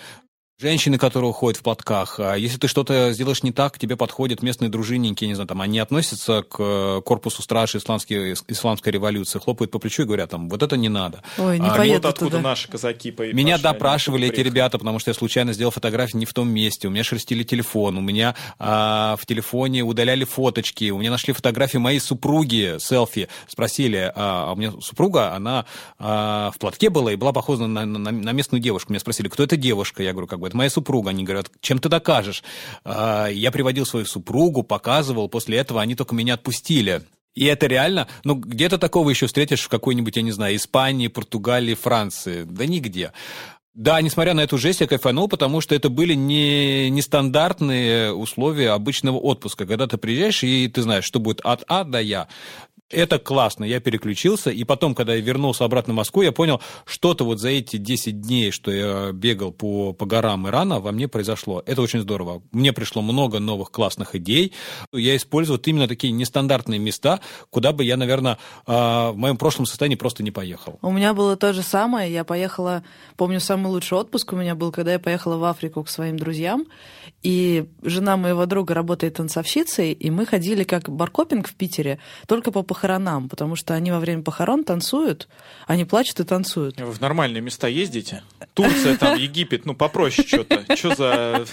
Женщины, 0.62 0.98
которые 0.98 1.30
уходят 1.30 1.58
в 1.58 1.64
платках. 1.64 2.20
А 2.20 2.36
если 2.36 2.58
ты 2.58 2.68
что-то 2.68 3.14
сделаешь 3.14 3.44
не 3.44 3.54
так, 3.54 3.76
к 3.76 3.80
тебе 3.80 3.96
подходят 3.96 4.44
местные 4.44 4.68
дружинники, 4.68 5.24
не 5.24 5.34
знаю, 5.34 5.48
там, 5.48 5.62
они 5.62 5.80
относятся 5.80 6.44
к 6.44 6.58
э, 6.60 7.02
корпусу 7.06 7.42
стражи 7.42 7.78
исламской, 7.78 8.34
исламской 8.50 8.92
революции, 8.92 9.40
хлопают 9.40 9.72
по 9.72 9.80
плечу 9.80 10.02
и 10.02 10.06
говорят, 10.06 10.32
там, 10.32 10.50
вот 10.50 10.62
это 10.62 10.76
не 10.76 10.90
надо. 10.90 11.24
Ой, 11.38 11.60
не 11.60 11.66
а, 11.66 11.78
вот 11.78 12.06
откуда 12.06 12.32
туда. 12.32 12.42
наши 12.42 12.68
казаки 12.68 13.12
по 13.12 13.22
Меня 13.32 13.58
допрашивали 13.58 14.28
эти 14.28 14.42
ребята, 14.42 14.78
потому 14.78 15.00
что 15.00 15.12
я 15.12 15.14
случайно 15.16 15.54
сделал 15.54 15.72
фотографии 15.72 16.18
не 16.18 16.26
в 16.26 16.34
том 16.34 16.50
месте, 16.50 16.90
у 16.90 16.92
меня 16.92 17.06
шерстили 17.06 17.44
телефон, 17.44 17.98
у 17.98 18.02
меня 18.02 18.36
а, 18.58 19.16
в 19.18 19.26
телефоне 19.26 19.84
удаляли 19.84 20.26
фоточки, 20.26 20.90
у 20.90 20.98
меня 21.00 21.12
нашли 21.12 21.34
фотографии 21.34 21.78
моей 21.78 22.02
супруги, 22.02 22.76
селфи, 22.80 23.30
спросили, 23.48 24.12
а, 24.14 24.50
а 24.50 24.52
у 24.52 24.56
меня 24.58 24.74
супруга, 24.82 25.34
она 25.34 25.66
а, 26.00 26.52
в 26.54 26.60
платке 26.60 26.90
была 26.90 27.14
и 27.14 27.16
была 27.16 27.32
похожа 27.32 27.66
на, 27.66 27.86
на, 27.86 28.12
на 28.12 28.32
местную 28.34 28.62
девушку. 28.62 28.92
Меня 28.92 29.00
спросили, 29.00 29.30
кто 29.30 29.44
эта 29.44 29.56
девушка? 29.56 30.04
Я 30.04 30.12
говорю, 30.12 30.28
как 30.28 30.40
бы, 30.40 30.49
это 30.50 30.58
моя 30.58 30.70
супруга. 30.70 31.10
Они 31.10 31.24
говорят, 31.24 31.50
чем 31.62 31.80
ты 31.80 31.90
докажешь? 31.90 32.44
А, 32.84 33.28
я 33.28 33.52
приводил 33.52 33.86
свою 33.86 34.06
супругу, 34.06 34.64
показывал, 34.64 35.30
после 35.30 35.58
этого 35.58 35.82
они 35.82 35.96
только 35.96 36.14
меня 36.14 36.34
отпустили. 36.34 37.04
И 37.36 37.46
это 37.46 37.68
реально, 37.68 38.08
ну, 38.24 38.36
где-то 38.36 38.78
такого 38.78 39.10
еще 39.10 39.28
встретишь 39.28 39.62
в 39.62 39.70
какой-нибудь, 39.70 40.16
я 40.18 40.24
не 40.24 40.32
знаю, 40.32 40.56
Испании, 40.56 41.08
Португалии, 41.08 41.74
Франции. 41.74 42.44
Да 42.44 42.66
нигде. 42.66 43.14
Да, 43.76 44.02
несмотря 44.02 44.34
на 44.34 44.42
эту 44.42 44.58
жесть, 44.58 44.82
я 44.82 44.88
кайфанул, 44.88 45.30
потому 45.30 45.62
что 45.62 45.74
это 45.74 45.90
были 45.90 46.14
не 46.14 46.90
нестандартные 46.90 48.12
условия 48.12 48.72
обычного 48.72 49.18
отпуска. 49.18 49.66
Когда 49.66 49.88
ты 49.88 49.98
приезжаешь, 49.98 50.44
и 50.44 50.68
ты 50.68 50.82
знаешь, 50.82 51.06
что 51.06 51.20
будет 51.20 51.40
от 51.42 51.64
А 51.68 51.86
до 51.86 52.02
Я. 52.02 52.28
Это 52.92 53.20
классно, 53.20 53.66
я 53.66 53.80
переключился, 53.80 54.50
и 54.50 54.64
потом, 54.64 54.96
когда 54.96 55.14
я 55.14 55.22
вернулся 55.22 55.64
обратно 55.64 55.94
в 55.94 55.98
Москву, 55.98 56.24
я 56.24 56.32
понял, 56.32 56.60
что-то 56.86 57.24
вот 57.24 57.40
за 57.40 57.50
эти 57.50 57.78
10 57.78 58.20
дней, 58.20 58.50
что 58.50 58.72
я 58.72 59.12
бегал 59.12 59.52
по, 59.52 59.94
по 59.94 60.08
горам 60.08 60.48
Ирана, 60.48 60.80
во 60.80 60.92
мне 60.92 61.08
произошло. 61.08 61.62
Это 61.68 61.84
очень 61.84 62.00
здорово. 62.00 62.42
Мне 62.52 62.74
пришло 62.74 63.04
много 63.04 63.38
новых 63.40 63.70
классных 63.70 64.16
идей. 64.16 64.54
Я 64.92 65.16
использую 65.16 65.58
вот 65.58 65.68
именно 65.68 65.88
такие 65.88 66.12
нестандартные 66.12 66.80
места, 66.80 67.20
куда 67.52 67.74
бы 67.74 67.84
я, 67.84 67.96
наверное, 67.96 68.40
а, 68.66 69.12
в 69.12 69.18
моем 69.18 69.38
прошлом 69.38 69.68
состоянии 69.68 69.96
просто 69.96 70.24
не 70.24 70.32
поехал. 70.32 70.80
У 70.82 70.92
меня 70.92 71.14
было 71.14 71.36
то 71.36 71.54
же 71.54 71.62
самое. 71.62 72.12
Я 72.12 72.24
поехала, 72.24 72.84
помню, 73.18 73.40
самый 73.40 73.68
лучший 73.68 74.00
отпуск 74.00 74.34
у 74.34 74.36
меня 74.36 74.56
был, 74.56 74.72
когда 74.72 74.94
я 74.94 75.00
поехала 75.00 75.38
в 75.38 75.44
Африку 75.44 75.84
к 75.84 75.90
своим 75.90 76.18
друзьям, 76.18 76.66
и 77.22 77.66
жена 77.84 78.18
моего 78.18 78.48
друга 78.48 78.74
работает 78.74 79.16
танцовщицей, 79.16 79.92
и 79.92 80.10
мы 80.10 80.26
ходили 80.26 80.64
как 80.64 80.90
баркопинг 80.90 81.48
в 81.48 81.54
Питере, 81.54 82.00
только 82.26 82.52
по 82.52 82.64
похоронам, 82.80 83.28
потому 83.28 83.58
что 83.58 83.74
они 83.74 83.92
во 83.92 84.00
время 84.00 84.24
похорон 84.24 84.64
танцуют, 84.64 85.28
они 85.68 85.84
плачут 85.84 86.22
и 86.22 86.24
танцуют. 86.24 86.80
Вы 86.80 86.92
в 86.92 87.02
нормальные 87.02 87.42
места 87.42 87.68
ездите? 87.68 88.24
Турция, 88.54 88.96
там, 88.98 89.18
Египет, 89.18 89.66
ну 89.66 89.76
попроще 89.76 90.26
что-то. 90.26 90.64
Что 90.78 90.96
за... 90.96 91.46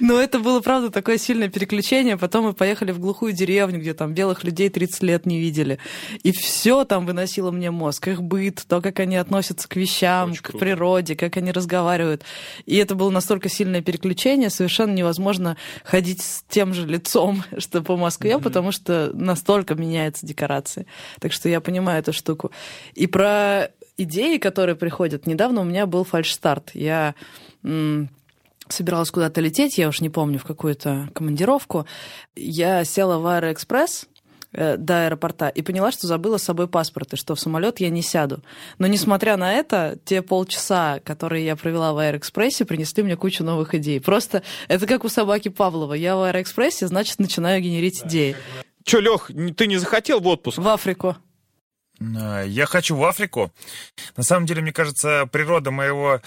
Но 0.00 0.20
это 0.20 0.38
было, 0.38 0.60
правда, 0.60 0.90
такое 0.90 1.18
сильное 1.18 1.48
переключение. 1.48 2.16
Потом 2.16 2.46
мы 2.46 2.52
поехали 2.52 2.92
в 2.92 2.98
глухую 2.98 3.32
деревню, 3.32 3.80
где 3.80 3.94
там 3.94 4.14
белых 4.14 4.44
людей 4.44 4.68
30 4.68 5.02
лет 5.02 5.26
не 5.26 5.38
видели. 5.38 5.78
И 6.22 6.32
все 6.32 6.84
там 6.84 7.06
выносило 7.06 7.50
мне 7.50 7.70
мозг. 7.70 8.08
Их 8.08 8.22
быт, 8.22 8.64
то, 8.68 8.80
как 8.80 9.00
они 9.00 9.16
относятся 9.16 9.68
к 9.68 9.76
вещам, 9.76 10.30
Очень 10.30 10.42
к 10.42 10.46
круто. 10.46 10.58
природе, 10.58 11.16
как 11.16 11.36
они 11.36 11.52
разговаривают. 11.52 12.22
И 12.66 12.76
это 12.76 12.94
было 12.94 13.10
настолько 13.10 13.48
сильное 13.48 13.82
переключение, 13.82 14.50
совершенно 14.50 14.92
невозможно 14.92 15.56
ходить 15.84 16.22
с 16.22 16.44
тем 16.48 16.74
же 16.74 16.86
лицом, 16.86 17.44
что 17.58 17.82
по 17.82 17.96
Москве, 17.96 18.32
mm-hmm. 18.32 18.42
потому 18.42 18.72
что 18.72 19.10
настолько 19.14 19.74
меняются 19.74 20.26
декорации. 20.26 20.86
Так 21.20 21.32
что 21.32 21.48
я 21.48 21.60
понимаю 21.60 22.00
эту 22.00 22.12
штуку. 22.12 22.50
И 22.94 23.06
про 23.06 23.70
идеи, 23.96 24.38
которые 24.38 24.76
приходят. 24.76 25.26
Недавно 25.26 25.62
у 25.62 25.64
меня 25.64 25.86
был 25.86 26.04
фальш-старт. 26.04 26.70
Я 26.74 27.14
собиралась 28.68 29.10
куда-то 29.10 29.40
лететь, 29.40 29.78
я 29.78 29.88
уж 29.88 30.00
не 30.00 30.10
помню, 30.10 30.38
в 30.38 30.44
какую-то 30.44 31.08
командировку. 31.14 31.86
Я 32.34 32.84
села 32.84 33.18
в 33.18 33.26
Аэроэкспресс, 33.26 34.06
э, 34.52 34.76
до 34.76 35.06
аэропорта 35.06 35.48
и 35.48 35.62
поняла, 35.62 35.92
что 35.92 36.06
забыла 36.06 36.38
с 36.38 36.44
собой 36.44 36.68
паспорт, 36.68 37.12
и 37.12 37.16
что 37.16 37.34
в 37.34 37.40
самолет 37.40 37.80
я 37.80 37.90
не 37.90 38.02
сяду. 38.02 38.42
Но 38.78 38.86
несмотря 38.86 39.36
на 39.36 39.52
это, 39.52 39.98
те 40.04 40.22
полчаса, 40.22 41.00
которые 41.00 41.44
я 41.44 41.56
провела 41.56 41.92
в 41.92 41.98
Аэроэкспрессе, 41.98 42.64
принесли 42.64 43.02
мне 43.02 43.16
кучу 43.16 43.44
новых 43.44 43.74
идей. 43.74 44.00
Просто 44.00 44.42
это 44.68 44.86
как 44.86 45.04
у 45.04 45.08
собаки 45.08 45.48
Павлова. 45.48 45.94
Я 45.94 46.16
в 46.16 46.22
Аэроэкспрессе, 46.22 46.86
значит, 46.86 47.18
начинаю 47.18 47.60
генерить 47.60 48.02
идеи. 48.04 48.36
Че, 48.84 49.00
Лех, 49.00 49.30
ты 49.56 49.66
не 49.66 49.78
захотел 49.78 50.20
в 50.20 50.26
отпуск? 50.28 50.58
В 50.58 50.68
Африку. 50.68 51.16
А, 52.00 52.42
я 52.42 52.66
хочу 52.66 52.96
в 52.96 53.04
Африку. 53.04 53.52
На 54.16 54.22
самом 54.22 54.46
деле, 54.46 54.62
мне 54.62 54.72
кажется, 54.72 55.28
природа 55.30 55.70
моего 55.70 56.20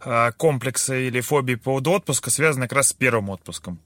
а, 0.00 0.32
комплекса 0.32 0.96
или 0.96 1.20
фобии 1.20 1.54
по 1.54 1.64
поводу 1.64 1.92
отпуска 1.92 2.30
связана 2.30 2.68
как 2.68 2.76
раз 2.76 2.88
с 2.88 2.92
первым 2.92 3.30
отпуском. 3.30 3.80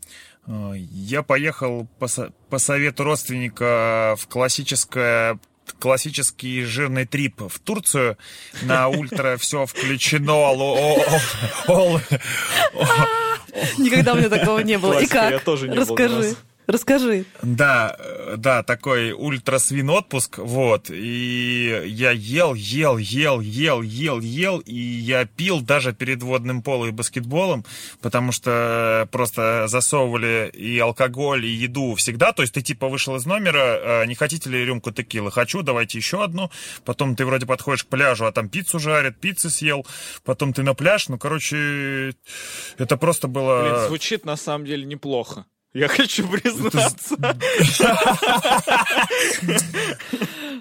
А, 0.46 0.72
я 0.72 1.22
поехал 1.22 1.86
по, 1.98 2.08
по 2.50 2.58
совету 2.58 3.04
родственника 3.04 4.16
в 4.18 4.26
классическое 4.28 5.38
классический 5.80 6.62
жирный 6.62 7.06
трип 7.06 7.40
в 7.40 7.58
Турцию 7.58 8.16
на 8.62 8.86
ультра 8.86 9.36
все 9.38 9.66
включено. 9.66 10.52
Никогда 13.78 14.12
у 14.12 14.16
меня 14.16 14.28
такого 14.28 14.60
не 14.60 14.78
было. 14.78 15.00
И 15.00 15.06
как? 15.06 15.42
Расскажи. 15.44 16.36
Расскажи. 16.66 17.26
Да, 17.42 17.96
да, 18.36 18.64
такой 18.64 19.12
ультрасвин 19.12 19.88
отпуск, 19.90 20.38
вот, 20.38 20.90
и 20.90 21.82
я 21.86 22.10
ел, 22.10 22.54
ел, 22.54 22.98
ел, 22.98 23.38
ел, 23.38 23.82
ел, 23.82 24.20
ел, 24.20 24.58
и 24.58 24.74
я 24.74 25.26
пил 25.26 25.60
даже 25.60 25.92
перед 25.92 26.24
водным 26.24 26.62
полом 26.62 26.88
и 26.88 26.92
баскетболом, 26.92 27.64
потому 28.02 28.32
что 28.32 29.08
просто 29.12 29.66
засовывали 29.68 30.50
и 30.52 30.76
алкоголь, 30.80 31.46
и 31.46 31.50
еду 31.50 31.94
всегда, 31.94 32.32
то 32.32 32.42
есть 32.42 32.54
ты 32.54 32.62
типа 32.62 32.88
вышел 32.88 33.14
из 33.14 33.26
номера, 33.26 33.60
а, 33.60 34.04
не 34.04 34.16
хотите 34.16 34.50
ли 34.50 34.64
рюмку 34.64 34.90
текилы? 34.90 35.30
Хочу, 35.30 35.62
давайте 35.62 35.98
еще 35.98 36.24
одну, 36.24 36.50
потом 36.84 37.14
ты 37.14 37.24
вроде 37.24 37.46
подходишь 37.46 37.84
к 37.84 37.88
пляжу, 37.88 38.26
а 38.26 38.32
там 38.32 38.48
пиццу 38.48 38.80
жарят, 38.80 39.18
пиццы 39.20 39.50
съел, 39.50 39.86
потом 40.24 40.52
ты 40.52 40.64
на 40.64 40.74
пляж, 40.74 41.08
ну, 41.08 41.16
короче, 41.16 42.14
это 42.76 42.96
просто 42.96 43.28
было... 43.28 43.62
Блин, 43.62 43.86
звучит 43.86 44.24
на 44.24 44.34
самом 44.34 44.66
деле 44.66 44.84
неплохо. 44.84 45.46
Я 45.76 45.88
хочу 45.88 46.26
признаться. 46.26 47.16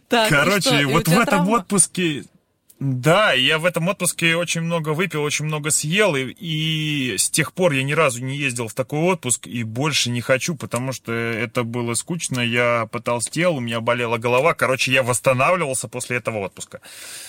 Короче, 0.09 0.85
вот 0.87 1.07
в 1.07 1.17
этом 1.17 1.47
отпуске 1.49 2.25
да, 2.77 3.31
я 3.31 3.57
в 3.57 3.63
этом 3.63 3.87
отпуске 3.87 4.35
очень 4.35 4.59
много 4.59 4.89
выпил, 4.89 5.23
очень 5.23 5.45
много 5.45 5.71
съел, 5.71 6.13
и, 6.17 6.23
и 6.37 7.17
с 7.17 7.29
тех 7.29 7.53
пор 7.53 7.71
я 7.71 7.83
ни 7.83 7.93
разу 7.93 8.21
не 8.21 8.35
ездил 8.35 8.67
в 8.67 8.73
такой 8.73 8.99
отпуск, 8.99 9.47
и 9.47 9.63
больше 9.63 10.09
не 10.09 10.19
хочу, 10.19 10.55
потому 10.55 10.91
что 10.91 11.13
это 11.13 11.63
было 11.63 11.93
скучно, 11.93 12.41
я 12.41 12.89
потолстел, 12.91 13.55
у 13.55 13.59
меня 13.61 13.79
болела 13.79 14.17
голова, 14.17 14.53
короче, 14.53 14.91
я 14.91 15.03
восстанавливался 15.03 15.87
после 15.87 16.17
этого 16.17 16.39
отпуска. 16.39 16.81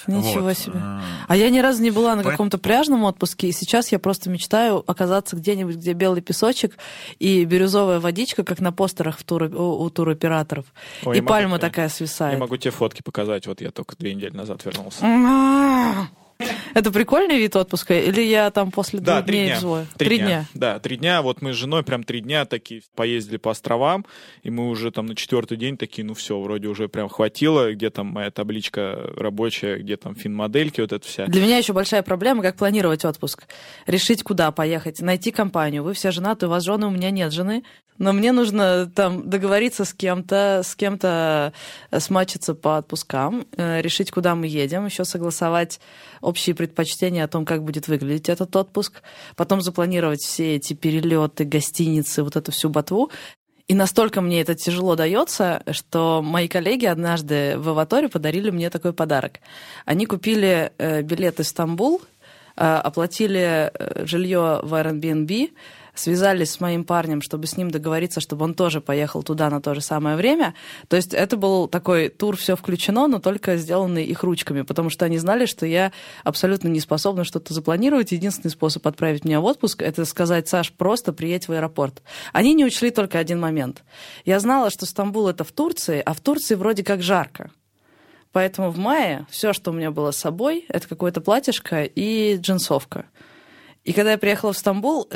Ничего 0.09 0.47
вот. 0.47 0.59
себе. 0.59 0.81
А, 0.83 1.03
а 1.29 1.37
я 1.37 1.49
ни 1.49 1.61
разу 1.61 1.81
не 1.81 1.93
была 1.93 2.17
на 2.17 2.25
По... 2.25 2.33
каком-то 2.33 2.59
пляжном 2.59 3.05
отпуске, 3.05 3.49
и 3.49 3.53
сейчас 3.53 3.93
я 3.93 4.01
просто 4.01 4.29
мечтаю 4.31 4.83
оказаться 4.91 5.37
где-нибудь, 5.37 5.77
где 5.77 5.93
белый 5.93 6.23
песочек 6.23 6.77
и 7.21 7.45
бирюзовая 7.45 8.01
водичка, 8.01 8.43
как 8.43 8.59
на 8.59 8.73
постерах 8.73 9.17
в 9.17 9.23
тур, 9.23 9.45
у, 9.45 9.85
у 9.85 9.91
туроператоров, 9.91 10.67
Ой, 11.05 11.19
и 11.19 11.21
пальма 11.21 11.51
могу, 11.51 11.61
такая 11.61 11.89
свисает. 11.89 12.33
Я 12.33 12.41
могу 12.41 12.57
тебе 12.57 12.73
фотки 12.73 13.03
показать, 13.03 13.47
вот 13.47 13.61
я 13.61 13.71
только 13.71 13.95
две 13.95 14.13
недели 14.13 14.37
назад 14.37 14.65
вернулся. 14.65 15.05
Это 16.77 16.93
прикольный 16.93 17.39
вид 17.39 17.57
отпуска? 17.57 17.99
Или 17.99 18.21
я 18.21 18.51
там 18.51 18.71
после 18.71 19.01
да, 19.01 19.23
двух 19.23 19.31
дней 19.31 19.55
взвою? 19.55 19.87
Три, 19.97 20.09
три 20.09 20.19
дня. 20.19 20.27
дня. 20.27 20.47
Да, 20.53 20.79
три 20.79 20.99
дня. 20.99 21.23
Вот 21.23 21.41
мы 21.41 21.55
с 21.55 21.57
женой 21.57 21.83
прям 21.83 22.05
три 22.05 22.21
дня 22.21 22.45
такие 22.45 22.83
поездили 22.95 23.39
по 23.39 23.53
островам, 23.53 24.05
и 24.43 24.51
мы 24.51 24.69
уже 24.69 24.91
там 24.91 25.07
на 25.07 25.17
четвертый 25.17 25.57
день 25.57 25.79
такие, 25.79 26.05
ну 26.05 26.13
все, 26.13 26.39
вроде 26.39 26.69
уже 26.69 26.89
прям 26.89 27.09
хватило, 27.09 27.73
где 27.73 27.89
там 27.89 28.09
моя 28.09 28.31
табличка 28.31 29.11
рабочая, 29.17 29.79
где 29.79 29.97
там 29.97 30.15
фин-модельки, 30.15 30.83
вот 30.83 30.93
это 30.93 31.07
вся. 31.07 31.25
Для 31.25 31.41
меня 31.41 31.57
еще 31.57 31.73
большая 31.73 32.03
проблема, 32.03 32.43
как 32.43 32.57
планировать 32.57 33.07
отпуск. 33.07 33.45
Решить, 33.87 34.23
куда 34.23 34.51
поехать, 34.51 35.01
найти 35.01 35.31
компанию. 35.31 35.83
Вы 35.83 35.95
все 35.95 36.11
женаты, 36.11 36.47
у 36.47 36.51
вас 36.51 36.63
жены, 36.63 36.89
у 36.89 36.91
меня 36.91 37.11
нет 37.11 37.33
жены. 37.33 37.65
Но 37.99 38.13
мне 38.13 38.33
нужно 38.33 38.91
там 38.95 39.29
договориться 39.29 39.85
с 39.85 39.95
кем-то, 39.95 40.63
с 40.65 40.75
кем-то 40.75 41.53
э, 41.91 42.01
смачиться 42.01 42.55
по 42.55 42.79
отпускам, 42.79 43.47
э, 43.57 43.81
решить, 43.81 44.11
куда 44.11 44.35
мы 44.35 44.47
едем, 44.47 44.87
еще 44.87 45.05
согласовать 45.05 45.81
общие 46.21 46.55
предпочтения 46.55 47.25
о 47.25 47.29
том, 47.29 47.45
как 47.45 47.63
будет 47.63 47.89
выглядеть 47.89 48.29
этот 48.29 48.55
отпуск, 48.55 49.03
потом 49.37 49.61
запланировать 49.61 50.21
все 50.21 50.57
эти 50.57 50.75
перелеты, 50.75 51.45
гостиницы, 51.45 52.23
вот 52.23 52.37
эту 52.37 52.53
всю 52.53 52.69
ботву. 52.69 53.11
И 53.69 53.75
настолько 53.75 54.21
мне 54.21 54.43
это 54.43 54.55
тяжело 54.55 54.95
дается, 54.95 55.63
что 55.73 56.23
мои 56.23 56.47
коллеги 56.47 56.87
однажды 56.87 57.59
в 57.59 57.71
Аваторе 57.71 58.09
подарили 58.09 58.51
мне 58.51 58.71
такой 58.71 58.93
подарок. 58.93 59.41
Они 59.85 60.07
купили 60.07 60.73
э, 60.79 61.03
билет 61.03 61.41
из 61.41 61.49
Стамбул, 61.49 62.03
оплатили 62.55 63.71
жилье 64.07 64.61
в 64.63 64.73
Airbnb, 64.73 65.51
связались 65.99 66.53
с 66.53 66.61
моим 66.61 66.85
парнем, 66.85 67.23
чтобы 67.23 67.47
с 67.47 67.57
ним 67.57 67.71
договориться, 67.71 68.21
чтобы 68.21 68.45
он 68.45 68.55
тоже 68.55 68.81
поехал 68.81 69.23
туда 69.23 69.51
на 69.51 69.61
то 69.61 69.75
же 69.75 69.81
самое 69.81 70.17
время. 70.17 70.55
То 70.89 70.97
есть 70.97 71.15
это 71.15 71.37
был 71.37 71.69
такой 71.69 72.09
тур, 72.09 72.37
все 72.37 72.57
включено, 72.57 73.07
но 73.07 73.19
только 73.19 73.57
сделанный 73.57 74.05
их 74.05 74.23
ручками, 74.23 74.63
потому 74.63 74.91
что 74.91 75.05
они 75.05 75.19
знали, 75.19 75.47
что 75.47 75.67
я 75.67 75.93
абсолютно 76.25 76.69
не 76.69 76.81
способна 76.81 77.25
что-то 77.25 77.55
запланировать. 77.55 78.13
Единственный 78.13 78.51
способ 78.51 78.87
отправить 78.87 79.25
меня 79.25 79.41
в 79.41 79.45
отпуск— 79.45 79.83
это 79.83 80.05
сказать, 80.05 80.49
Саш, 80.49 80.73
просто 80.73 81.13
приедь 81.13 81.49
в 81.49 81.53
аэропорт. 81.53 82.03
Они 82.33 82.55
не 82.55 82.65
учли 82.65 82.91
только 82.91 83.19
один 83.19 83.41
момент. 83.41 83.85
Я 84.25 84.41
знала, 84.41 84.71
что 84.71 84.87
Стамбул— 84.87 85.29
это 85.31 85.45
в 85.45 85.53
Турции, 85.53 86.03
а 86.05 86.15
в 86.15 86.21
Турции 86.21 86.55
вроде 86.55 86.85
как 86.85 87.03
жарко. 87.03 87.51
Поэтому 88.33 88.71
в 88.71 88.77
мае 88.77 89.27
все, 89.31 89.55
что 89.55 89.71
у 89.71 89.75
меня 89.75 89.91
было 89.91 90.11
с 90.11 90.19
собой, 90.19 90.67
это 90.69 90.87
какое-то 90.87 91.23
платьишко 91.23 91.85
и 91.85 92.37
джинсовка. 92.37 93.07
И 93.83 93.93
когда 93.93 94.11
я 94.11 94.19
приехала 94.19 94.53
в 94.53 94.59
Стамбул, 94.59 95.09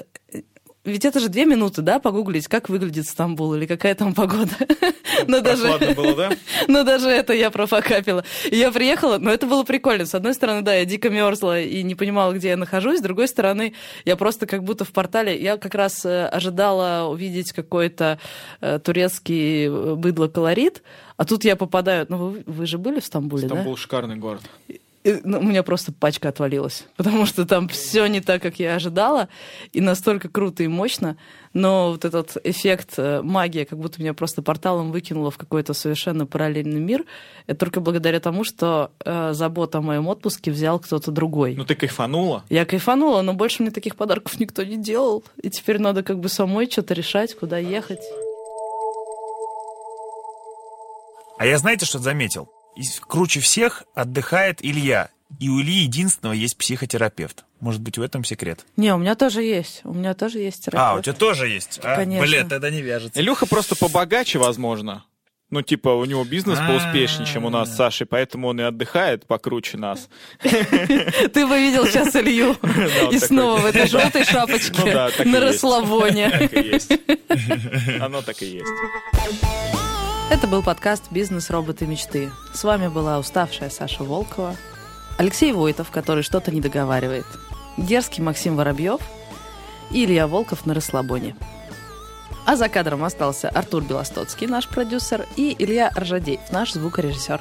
ведь 0.82 1.04
это 1.04 1.20
же 1.20 1.28
две 1.28 1.44
минуты, 1.44 1.82
да, 1.82 1.98
погуглить, 1.98 2.48
как 2.48 2.70
выглядит 2.70 3.06
Стамбул 3.06 3.54
или 3.54 3.66
какая 3.66 3.94
там 3.94 4.14
погода. 4.14 4.52
но 5.26 5.40
даже, 5.40 5.94
было, 5.94 6.16
да? 6.16 6.30
но 6.68 6.84
даже 6.84 7.10
это 7.10 7.34
я 7.34 7.50
профокапила. 7.50 8.24
Я 8.50 8.72
приехала, 8.72 9.18
но 9.18 9.30
это 9.30 9.46
было 9.46 9.62
прикольно. 9.64 10.06
С 10.06 10.14
одной 10.14 10.32
стороны, 10.32 10.62
да, 10.62 10.74
я 10.74 10.86
дико 10.86 11.10
мерзла 11.10 11.60
и 11.60 11.82
не 11.82 11.94
понимала, 11.94 12.32
где 12.32 12.48
я 12.48 12.56
нахожусь. 12.56 13.00
С 13.00 13.02
другой 13.02 13.28
стороны, 13.28 13.74
я 14.06 14.16
просто 14.16 14.46
как 14.46 14.64
будто 14.64 14.86
в 14.86 14.92
портале... 14.92 15.38
Я 15.40 15.58
как 15.58 15.74
раз 15.74 16.06
э, 16.06 16.26
ожидала 16.26 17.10
увидеть 17.10 17.52
какой-то 17.52 18.18
э, 18.62 18.78
турецкий 18.78 19.66
э, 19.66 19.94
быдло-колорит, 19.96 20.82
а 21.18 21.26
тут 21.26 21.44
я 21.44 21.56
попадаю... 21.56 22.06
Ну, 22.08 22.16
вы, 22.30 22.42
вы 22.46 22.66
же 22.66 22.78
были 22.78 23.00
в 23.00 23.04
Стамбуле, 23.04 23.42
Стамбул 23.42 23.56
да? 23.56 23.62
Стамбул 23.62 23.76
шикарный 23.76 24.16
город 24.16 24.42
ну, 25.04 25.38
у 25.38 25.42
меня 25.42 25.62
просто 25.62 25.92
пачка 25.92 26.28
отвалилась, 26.28 26.86
потому 26.96 27.26
что 27.26 27.46
там 27.46 27.68
все 27.68 28.06
не 28.06 28.20
так, 28.20 28.42
как 28.42 28.58
я 28.58 28.74
ожидала, 28.74 29.28
и 29.72 29.80
настолько 29.80 30.28
круто 30.28 30.62
и 30.62 30.68
мощно, 30.68 31.16
но 31.52 31.92
вот 31.92 32.04
этот 32.04 32.36
эффект 32.44 32.94
э, 32.98 33.22
магия, 33.22 33.64
как 33.64 33.78
будто 33.78 34.00
меня 34.00 34.14
просто 34.14 34.42
порталом 34.42 34.92
выкинуло 34.92 35.30
в 35.30 35.38
какой-то 35.38 35.72
совершенно 35.72 36.26
параллельный 36.26 36.80
мир, 36.80 37.04
это 37.46 37.60
только 37.60 37.80
благодаря 37.80 38.20
тому, 38.20 38.44
что 38.44 38.90
э, 39.04 39.32
заботу 39.32 39.78
о 39.78 39.82
моем 39.82 40.06
отпуске 40.06 40.50
взял 40.50 40.78
кто-то 40.78 41.10
другой. 41.10 41.54
Ну 41.56 41.64
ты 41.64 41.74
кайфанула? 41.74 42.44
Я 42.50 42.64
кайфанула, 42.66 43.22
но 43.22 43.32
больше 43.32 43.62
мне 43.62 43.70
таких 43.70 43.96
подарков 43.96 44.38
никто 44.38 44.62
не 44.62 44.76
делал, 44.76 45.24
и 45.42 45.50
теперь 45.50 45.78
надо 45.78 46.02
как 46.02 46.18
бы 46.18 46.28
самой 46.28 46.70
что-то 46.70 46.94
решать, 46.94 47.34
куда 47.34 47.58
ехать. 47.58 48.02
А 51.38 51.46
я 51.46 51.56
знаете, 51.56 51.86
что 51.86 51.98
заметил? 51.98 52.50
Круче 53.06 53.40
всех 53.40 53.84
отдыхает 53.94 54.64
Илья. 54.64 55.10
И 55.38 55.48
у 55.48 55.60
Ильи 55.60 55.84
единственного 55.84 56.34
есть 56.34 56.56
психотерапевт. 56.56 57.44
Может 57.60 57.80
быть, 57.80 57.98
в 57.98 58.02
этом 58.02 58.24
секрет? 58.24 58.64
Не, 58.76 58.94
у 58.94 58.98
меня 58.98 59.14
тоже 59.14 59.42
есть. 59.42 59.82
У 59.84 59.92
меня 59.92 60.14
тоже 60.14 60.38
есть 60.38 60.64
терапевт. 60.64 60.84
А, 60.84 60.94
у 60.94 61.02
тебя 61.02 61.12
тоже 61.12 61.48
есть? 61.48 61.78
А? 61.82 61.96
Конечно. 61.96 62.26
Блин, 62.26 62.48
тогда 62.48 62.70
не 62.70 62.82
вяжется. 62.82 63.20
Илюха 63.20 63.46
просто 63.46 63.76
побогаче, 63.76 64.38
возможно. 64.38 65.04
Ну, 65.50 65.62
типа, 65.62 65.88
у 65.88 66.04
него 66.04 66.24
бизнес 66.24 66.58
поуспешнее, 66.58 67.26
чем 67.26 67.44
у 67.44 67.50
нас 67.50 67.72
с 67.72 67.76
Сашей, 67.76 68.06
поэтому 68.06 68.48
он 68.48 68.60
и 68.60 68.62
отдыхает 68.62 69.26
покруче 69.26 69.78
нас. 69.78 70.08
Ты 70.42 71.46
бы 71.46 71.58
видел 71.58 71.86
сейчас 71.86 72.14
Илью. 72.14 72.56
И 73.10 73.18
снова 73.18 73.58
в 73.58 73.66
этой 73.66 73.88
желтой 73.88 74.24
шапочке 74.30 75.10
ну 75.24 75.32
на 75.32 75.40
расслабоне. 75.40 76.48
Оно 78.00 78.22
так 78.22 78.40
и 78.42 78.46
есть. 78.46 79.79
Это 80.30 80.46
был 80.46 80.62
подкаст 80.62 81.10
«Бизнес. 81.10 81.50
Роботы. 81.50 81.88
Мечты». 81.88 82.30
С 82.54 82.62
вами 82.62 82.86
была 82.86 83.18
уставшая 83.18 83.68
Саша 83.68 84.04
Волкова, 84.04 84.54
Алексей 85.18 85.52
Войтов, 85.52 85.90
который 85.90 86.22
что-то 86.22 86.52
не 86.52 86.60
договаривает, 86.60 87.26
дерзкий 87.76 88.22
Максим 88.22 88.54
Воробьев 88.54 89.00
и 89.90 90.04
Илья 90.04 90.28
Волков 90.28 90.66
на 90.66 90.74
расслабоне. 90.74 91.34
А 92.46 92.54
за 92.54 92.68
кадром 92.68 93.02
остался 93.02 93.48
Артур 93.48 93.82
Белостоцкий, 93.82 94.46
наш 94.46 94.68
продюсер, 94.68 95.26
и 95.34 95.56
Илья 95.58 95.90
Ржадеев, 95.98 96.52
наш 96.52 96.74
звукорежиссер. 96.74 97.40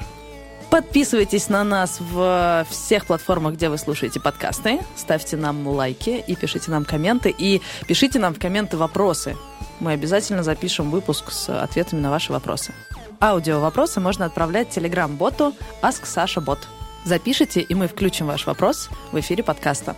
Подписывайтесь 0.68 1.48
на 1.48 1.62
нас 1.62 1.98
в 2.00 2.66
всех 2.68 3.06
платформах, 3.06 3.54
где 3.54 3.68
вы 3.68 3.78
слушаете 3.78 4.18
подкасты. 4.18 4.80
Ставьте 4.96 5.36
нам 5.36 5.64
лайки 5.68 6.24
и 6.26 6.34
пишите 6.34 6.72
нам 6.72 6.84
комменты. 6.84 7.32
И 7.38 7.62
пишите 7.86 8.18
нам 8.18 8.34
в 8.34 8.40
комменты 8.40 8.76
вопросы 8.76 9.36
мы 9.80 9.92
обязательно 9.92 10.42
запишем 10.42 10.90
выпуск 10.90 11.32
с 11.32 11.48
ответами 11.62 12.00
на 12.00 12.10
ваши 12.10 12.32
вопросы. 12.32 12.72
Аудио 13.20 13.60
вопросы 13.60 14.00
можно 14.00 14.26
отправлять 14.26 14.70
телеграм-боту 14.70 15.54
Ask 15.82 16.04
Sasha 16.04 16.44
Bot. 16.44 16.58
Запишите, 17.04 17.60
и 17.60 17.74
мы 17.74 17.88
включим 17.88 18.26
ваш 18.26 18.46
вопрос 18.46 18.88
в 19.12 19.18
эфире 19.20 19.42
подкаста. 19.42 19.96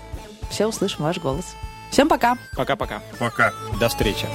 Все 0.51 0.67
услышим 0.67 1.05
ваш 1.05 1.19
голос. 1.19 1.55
Всем 1.91 2.09
пока. 2.09 2.37
Пока-пока. 2.57 3.03
Пока. 3.19 3.53
До 3.79 3.89
встречи. 3.89 4.27